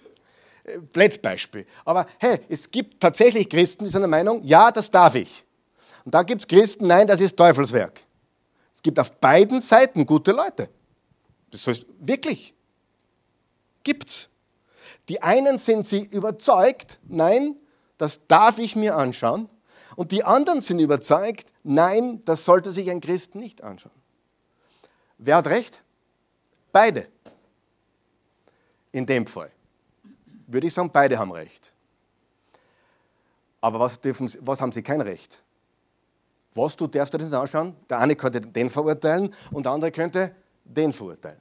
[0.92, 1.66] Plätzbeispiel.
[1.84, 5.44] Aber hey, es gibt tatsächlich Christen, die sind der Meinung, ja, das darf ich.
[6.04, 8.00] Und da gibt es Christen, nein, das ist Teufelswerk.
[8.72, 10.68] Es gibt auf beiden Seiten gute Leute.
[11.50, 12.54] Das heißt, wirklich.
[13.82, 14.28] Gibt's.
[15.08, 17.56] Die einen sind sie überzeugt, nein,
[17.98, 19.48] das darf ich mir anschauen.
[19.96, 23.92] Und die anderen sind überzeugt, nein, das sollte sich ein Christ nicht anschauen.
[25.18, 25.82] Wer hat recht?
[26.72, 27.08] Beide.
[28.92, 29.50] In dem Fall.
[30.46, 31.72] Würde ich sagen, beide haben recht.
[33.60, 35.42] Aber was, dürfen, was haben sie kein Recht?
[36.54, 37.76] Was du darfst dir nicht anschauen?
[37.88, 41.40] Der eine könnte den verurteilen und der andere könnte den verurteilen.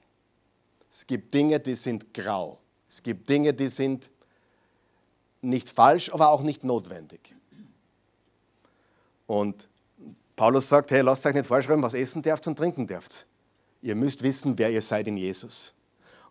[0.91, 2.59] Es gibt Dinge, die sind grau.
[2.87, 4.09] Es gibt Dinge, die sind
[5.41, 7.35] nicht falsch, aber auch nicht notwendig.
[9.27, 9.69] Und
[10.35, 13.25] Paulus sagt, hey, lasst euch nicht vorschreiben, was essen dürft und trinken dürft.
[13.81, 15.73] Ihr müsst wissen, wer ihr seid in Jesus.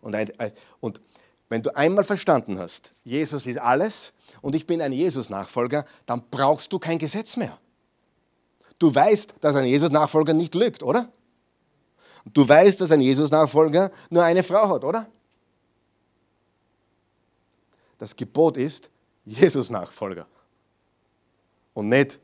[0.01, 0.31] Und, ein,
[0.79, 1.01] und
[1.49, 6.71] wenn du einmal verstanden hast, Jesus ist alles und ich bin ein Jesus-Nachfolger, dann brauchst
[6.71, 7.57] du kein Gesetz mehr.
[8.77, 11.11] Du weißt, dass ein Jesus-Nachfolger nicht lügt, oder?
[12.25, 15.07] Du weißt, dass ein Jesus-Nachfolger nur eine Frau hat, oder?
[17.97, 18.89] Das Gebot ist
[19.25, 20.25] Jesus-Nachfolger.
[21.73, 22.19] Und nicht,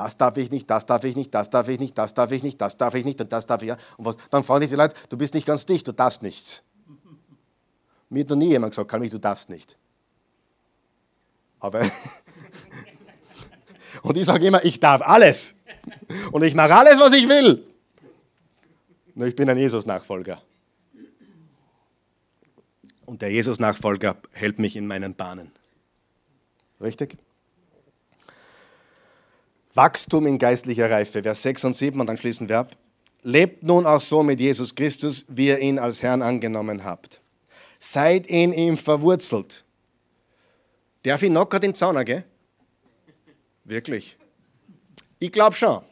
[0.00, 2.42] das darf ich nicht, das darf ich nicht, das darf ich nicht, das darf ich
[2.42, 3.76] nicht, das darf ich nicht und das darf ich ja.
[3.98, 6.62] Und was, dann fragen dich die Leute, du bist nicht ganz dicht, du darfst nichts.
[8.08, 9.76] Mir hat noch nie jemand gesagt, kann mich, du darfst nicht.
[11.58, 11.82] Aber
[14.02, 15.54] und ich sage immer, ich darf alles.
[16.32, 17.62] Und ich mache alles, was ich will.
[19.14, 20.40] Nur ich bin ein Jesus-Nachfolger.
[23.04, 25.52] Und der Jesus-Nachfolger hält mich in meinen Bahnen.
[26.80, 27.18] Richtig?
[29.74, 32.76] Wachstum in geistlicher Reife, Vers 6 und 7 und dann schließen wir ab.
[33.22, 37.20] Lebt nun auch so mit Jesus Christus, wie ihr ihn als Herrn angenommen habt.
[37.78, 39.64] Seid in ihm verwurzelt.
[41.02, 42.24] Darf ich noch den Zauner, gell?
[43.64, 44.16] Wirklich.
[45.18, 45.82] Ich glaube schon.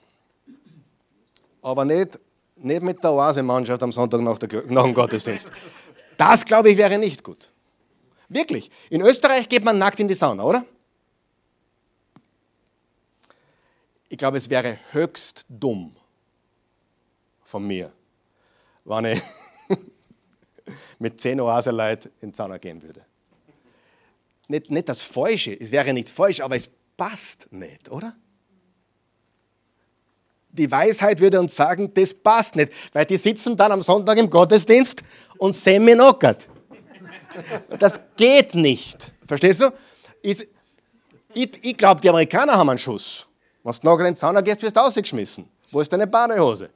[1.63, 2.19] Aber nicht,
[2.57, 5.51] nicht mit der Oase-Mannschaft am Sonntag nach, der, nach dem Gottesdienst.
[6.17, 7.51] Das, glaube ich, wäre nicht gut.
[8.29, 8.71] Wirklich.
[8.91, 10.65] In Österreich geht man nackt in die Sauna, oder?
[14.09, 15.95] Ich glaube, es wäre höchst dumm
[17.45, 17.93] von mir,
[18.85, 19.23] wenn ich
[20.99, 23.05] mit zehn Oasenleuten in die Sauna gehen würde.
[24.49, 28.17] Nicht, nicht das Falsche, es wäre nicht falsch, aber es passt nicht, oder?
[30.51, 34.31] Die Weisheit würde uns sagen, das passt nicht, weil die sitzen dann am Sonntag im
[34.31, 35.03] Gottesdienst
[35.37, 36.49] und seminockert.
[37.79, 39.13] Das geht nicht.
[39.27, 39.71] Verstehst du?
[40.23, 40.49] Ich,
[41.35, 43.28] ich glaube, die Amerikaner haben einen Schuss.
[43.63, 45.49] Wenn du nachher in den Sauna gehst, wirst du rausgeschmissen.
[45.71, 46.71] Wo ist deine Bahnehose?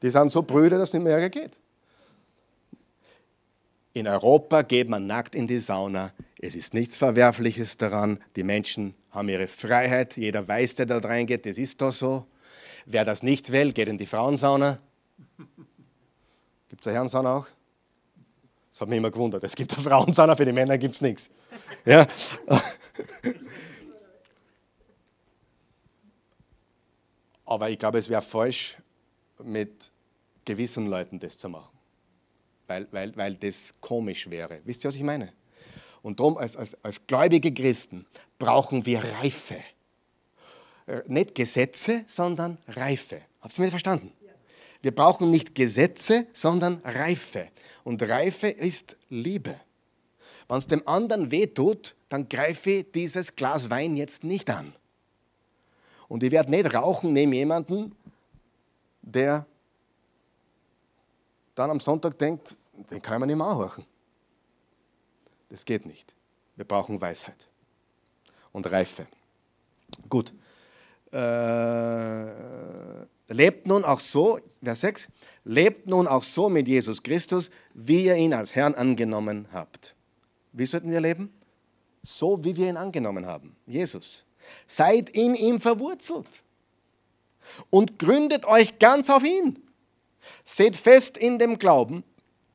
[0.00, 1.52] Die sind so brüde, dass es nicht mehr geht.
[3.92, 6.12] In Europa geht man nackt in die Sauna.
[6.38, 8.20] Es ist nichts Verwerfliches daran.
[8.36, 10.16] Die Menschen haben ihre Freiheit.
[10.16, 12.24] Jeder weiß, der da reingeht, das ist doch so.
[12.86, 14.78] Wer das nicht will, geht in die Frauensauna.
[16.68, 17.46] Gibt es eine Herrensauna auch?
[18.70, 19.42] Das hat mich immer gewundert.
[19.42, 21.28] Es gibt eine Frauensauna, für die Männer gibt es nichts.
[21.84, 22.06] Ja.
[27.48, 28.76] Aber ich glaube, es wäre falsch,
[29.42, 29.90] mit
[30.44, 31.78] gewissen Leuten das zu machen
[32.68, 34.60] weil, weil, weil das komisch wäre.
[34.64, 35.32] Wisst ihr, was ich meine?
[36.02, 38.06] Und darum, als, als, als gläubige Christen
[38.38, 39.56] brauchen wir Reife.
[40.86, 43.22] Äh, nicht Gesetze, sondern Reife.
[43.40, 44.12] Habt ihr mir verstanden?
[44.80, 47.48] Wir brauchen nicht Gesetze, sondern Reife.
[47.82, 49.58] Und Reife ist Liebe.
[50.46, 54.72] Wenn es dem anderen wehtut, dann greife dieses Glas Wein jetzt nicht an.
[56.08, 57.94] Und ich werde nicht rauchen neben jemanden,
[59.02, 59.46] der
[61.54, 62.56] dann am Sonntag denkt,
[62.90, 63.84] den kann man nicht mehr anhören.
[65.48, 66.14] Das geht nicht.
[66.56, 67.48] Wir brauchen Weisheit
[68.52, 69.06] und Reife.
[70.08, 70.32] Gut.
[71.12, 75.08] Äh, lebt nun auch so, Vers 6,
[75.44, 79.94] lebt nun auch so mit Jesus Christus, wie ihr ihn als Herrn angenommen habt.
[80.52, 81.32] Wie sollten wir leben?
[82.02, 83.56] So, wie wir ihn angenommen haben.
[83.66, 84.24] Jesus.
[84.66, 86.28] Seid in ihm verwurzelt
[87.70, 89.62] und gründet euch ganz auf ihn.
[90.44, 92.04] Seht fest in dem Glauben,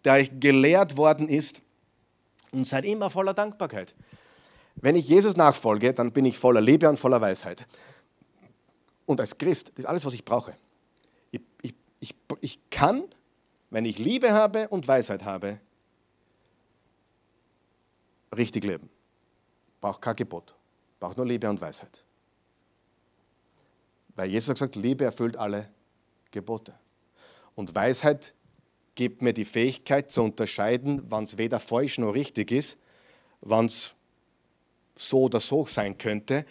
[0.04, 1.62] der euch gelehrt worden ist
[2.52, 3.96] und seid immer voller Dankbarkeit.
[4.76, 7.68] Wenn ich Jesus nachfolge, dann bin ich voller Liebe und voller Weisheit.
[9.06, 10.56] Und als Christ, das ist alles, was ich brauche.
[11.32, 13.04] Ich, ich, ich, ich kann,
[13.70, 15.60] wenn ich Liebe habe und Weisheit habe,
[18.36, 18.90] richtig leben.
[19.82, 20.56] Braucht kein Gebot.
[21.04, 22.02] Braucht nur Liebe und Weisheit.
[24.16, 25.68] Weil Jesus hat gesagt, Liebe erfüllt alle
[26.32, 26.74] Gebote.
[27.56, 28.34] Und Weisheit
[28.96, 32.78] gibt mir die Fähigkeit zu unterscheiden, wann es weder falsch noch richtig ist
[33.44, 33.94] wann es
[34.96, 36.46] so oder so sein könnte.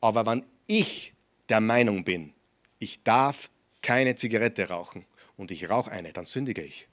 [0.00, 1.12] Aber wenn ich
[1.48, 2.32] der Meinung bin,
[2.78, 3.50] ich darf
[3.82, 5.04] keine Zigarette rauchen
[5.36, 6.88] und ich rauche eine, dann sündige ich.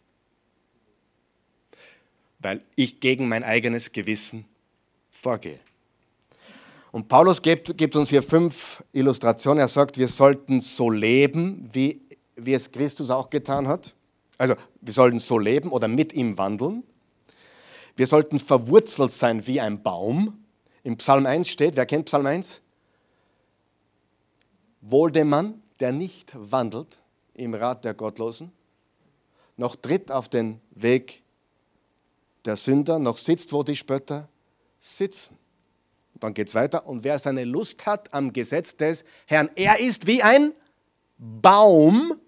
[2.40, 4.46] Weil ich gegen mein eigenes Gewissen
[5.12, 5.60] vorgehe.
[6.92, 9.60] Und Paulus gibt, gibt, uns hier fünf Illustrationen.
[9.60, 12.02] Er sagt, wir sollten so leben, wie,
[12.36, 13.94] wie es Christus auch getan hat.
[14.38, 16.84] Also wir sollten so leben oder mit ihm wandeln.
[17.96, 20.46] Wir sollten verwurzelt sein wie ein Baum.
[20.84, 22.62] Im Psalm 1 steht, wer kennt Psalm 1?
[24.82, 27.00] Wohl dem Mann, der nicht wandelt
[27.34, 28.52] im Rat der Gottlosen,
[29.58, 31.24] noch tritt auf den Weg
[32.46, 34.30] der Sünder, noch sitzt, wo die Spötter
[34.80, 35.37] sitzen.
[36.18, 36.88] Und dann geht es weiter.
[36.88, 40.52] Und wer seine Lust hat am Gesetz des Herrn, er ist wie ein
[41.20, 42.20] Baum,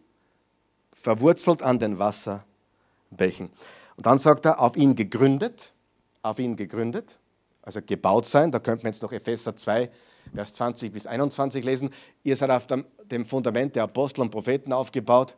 [0.93, 3.49] verwurzelt an den Wasserbächen.
[3.97, 5.73] Und dann sagt er, auf ihn gegründet,
[6.21, 7.17] auf ihn gegründet,
[7.63, 8.51] also gebaut sein.
[8.51, 9.89] Da könnte man jetzt noch Epheser 2,
[10.35, 11.89] Vers 20 bis 21 lesen.
[12.23, 15.35] Ihr seid auf dem Fundament der Apostel und Propheten aufgebaut,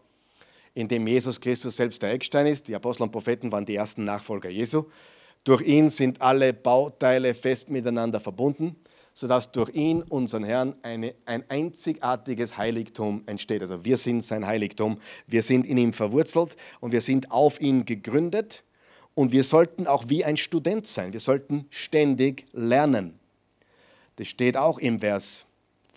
[0.74, 2.68] in dem Jesus Christus selbst der Eckstein ist.
[2.68, 4.88] Die Apostel und Propheten waren die ersten Nachfolger Jesu.
[5.44, 8.76] Durch ihn sind alle Bauteile fest miteinander verbunden,
[9.14, 13.62] sodass durch ihn, unseren Herrn, eine, ein einzigartiges Heiligtum entsteht.
[13.62, 17.86] Also wir sind sein Heiligtum, wir sind in ihm verwurzelt und wir sind auf ihn
[17.86, 18.64] gegründet
[19.16, 21.12] und wir sollten auch wie ein Student sein.
[21.12, 23.20] Wir sollten ständig lernen.
[24.18, 25.46] Das steht auch im Vers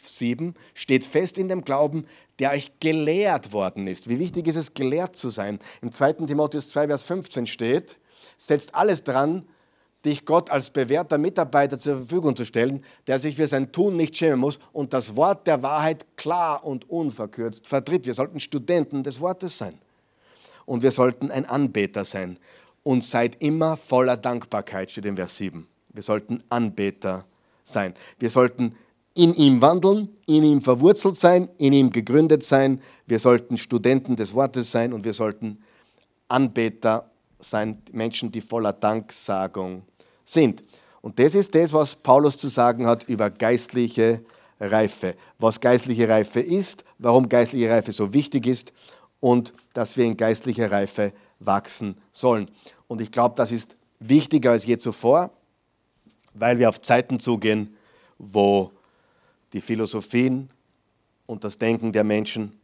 [0.05, 2.07] 7, steht fest in dem Glauben,
[2.39, 4.09] der euch gelehrt worden ist.
[4.09, 5.59] Wie wichtig ist es, gelehrt zu sein?
[5.83, 6.15] Im 2.
[6.27, 7.97] Timotheus 2, Vers 15 steht,
[8.47, 9.47] setzt alles dran,
[10.05, 14.17] dich Gott als bewährter Mitarbeiter zur Verfügung zu stellen, der sich für sein Tun nicht
[14.17, 18.07] schämen muss und das Wort der Wahrheit klar und unverkürzt vertritt.
[18.07, 19.75] Wir sollten Studenten des Wortes sein.
[20.67, 22.39] Und wir sollten ein Anbeter sein.
[22.83, 25.67] Und seid immer voller Dankbarkeit, steht in Vers 7.
[25.89, 27.25] Wir sollten Anbeter
[27.63, 27.95] sein.
[28.19, 28.75] Wir sollten
[29.15, 32.83] in ihm wandeln, in ihm verwurzelt sein, in ihm gegründet sein.
[33.07, 35.63] Wir sollten Studenten des Wortes sein und wir sollten
[36.29, 37.11] Anbeter
[37.45, 39.83] sein Menschen, die voller Danksagung
[40.25, 40.65] sind.
[41.01, 44.25] Und das ist das, was Paulus zu sagen hat über geistliche
[44.61, 45.15] Reife.
[45.39, 48.73] Was geistliche Reife ist, warum geistliche Reife so wichtig ist
[49.21, 52.51] und dass wir in geistlicher Reife wachsen sollen.
[52.89, 55.31] Und ich glaube, das ist wichtiger als je zuvor,
[56.35, 57.77] weil wir auf Zeiten zugehen,
[58.19, 58.71] wo
[59.53, 60.51] die Philosophien
[61.27, 62.59] und das Denken der Menschen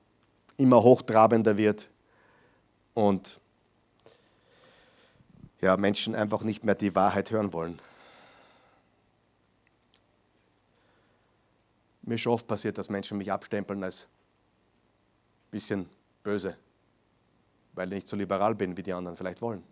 [0.57, 1.89] immer hochtrabender wird
[2.95, 3.40] und
[5.61, 7.79] ja, Menschen einfach nicht mehr die Wahrheit hören wollen.
[12.03, 15.89] Mir ist schon oft passiert, dass Menschen mich abstempeln als ein bisschen
[16.23, 16.57] böse,
[17.75, 19.63] weil ich nicht so liberal bin, wie die anderen vielleicht wollen.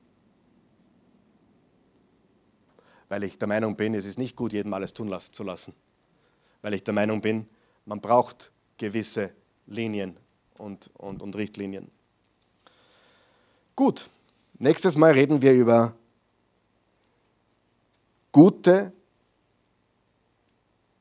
[3.09, 5.74] Weil ich der Meinung bin, es ist nicht gut, jedem alles tun zu lassen.
[6.61, 7.49] Weil ich der Meinung bin,
[7.86, 9.32] man braucht gewisse
[9.66, 10.16] Linien
[10.59, 11.91] und, und, und Richtlinien.
[13.74, 14.11] Gut,
[14.61, 15.95] Nächstes Mal reden wir über
[18.33, 18.93] gute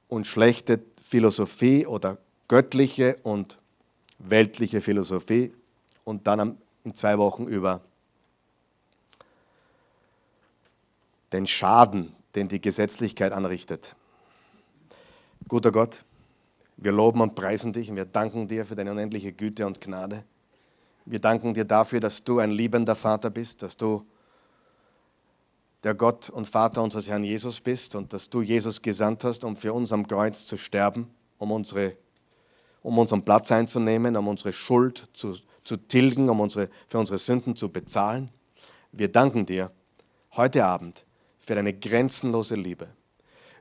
[0.07, 3.57] und schlechte Philosophie oder göttliche und
[4.19, 5.53] weltliche Philosophie
[6.03, 7.81] und dann in zwei Wochen über
[11.33, 13.95] den Schaden, den die Gesetzlichkeit anrichtet.
[15.47, 16.03] Guter Gott,
[16.77, 20.23] wir loben und preisen dich und wir danken dir für deine unendliche Güte und Gnade.
[21.09, 24.05] Wir danken dir dafür, dass du ein liebender Vater bist, dass du
[25.85, 29.55] der Gott und Vater unseres Herrn Jesus bist und dass du Jesus gesandt hast, um
[29.55, 31.95] für uns am Kreuz zu sterben, um, unsere,
[32.81, 37.55] um unseren Platz einzunehmen, um unsere Schuld zu, zu tilgen, um unsere, für unsere Sünden
[37.55, 38.29] zu bezahlen.
[38.91, 39.71] Wir danken dir
[40.33, 41.05] heute Abend
[41.39, 42.89] für deine grenzenlose Liebe.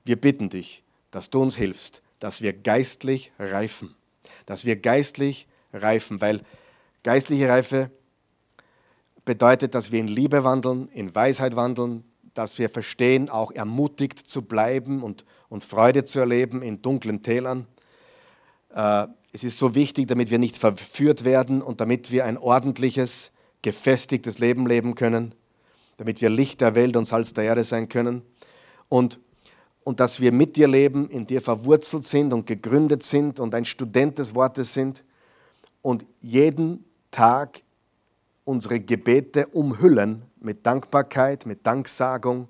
[0.05, 0.83] Wir bitten dich,
[1.13, 3.95] dass du uns hilfst, dass wir geistlich reifen,
[4.47, 6.43] dass wir geistlich reifen, weil
[7.07, 7.93] Geistliche Reife
[9.25, 12.03] bedeutet, dass wir in Liebe wandeln, in Weisheit wandeln,
[12.35, 17.69] dass wir verstehen, auch ermutigt zu bleiben und, und Freude zu erleben in dunklen Tälern.
[18.75, 23.31] Äh, es ist so wichtig, damit wir nicht verführt werden und damit wir ein ordentliches,
[23.63, 25.33] gefestigtes Leben leben können,
[25.99, 28.23] damit wir Licht der Welt und Salz der Erde sein können
[28.89, 29.21] und,
[29.85, 33.65] und dass wir mit dir leben, in dir verwurzelt sind und gegründet sind und ein
[33.65, 35.05] Student des Wortes sind
[35.83, 36.85] und jeden
[37.17, 37.63] Tag
[38.45, 42.49] unsere Gebete umhüllen mit Dankbarkeit, mit Danksagung,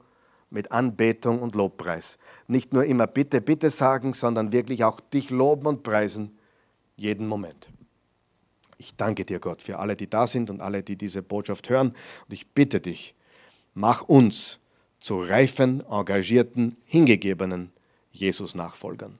[0.51, 2.19] mit Anbetung und Lobpreis.
[2.49, 6.37] Nicht nur immer bitte, bitte sagen, sondern wirklich auch dich loben und preisen,
[6.97, 7.69] jeden Moment.
[8.77, 11.91] Ich danke dir, Gott, für alle, die da sind und alle, die diese Botschaft hören.
[11.91, 13.15] Und ich bitte dich,
[13.73, 14.59] mach uns
[14.99, 17.71] zu reifen, engagierten, hingegebenen
[18.11, 19.17] Jesus-Nachfolgern.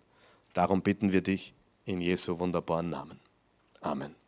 [0.55, 3.21] Darum bitten wir dich in Jesu wunderbaren Namen.
[3.81, 4.26] Amen.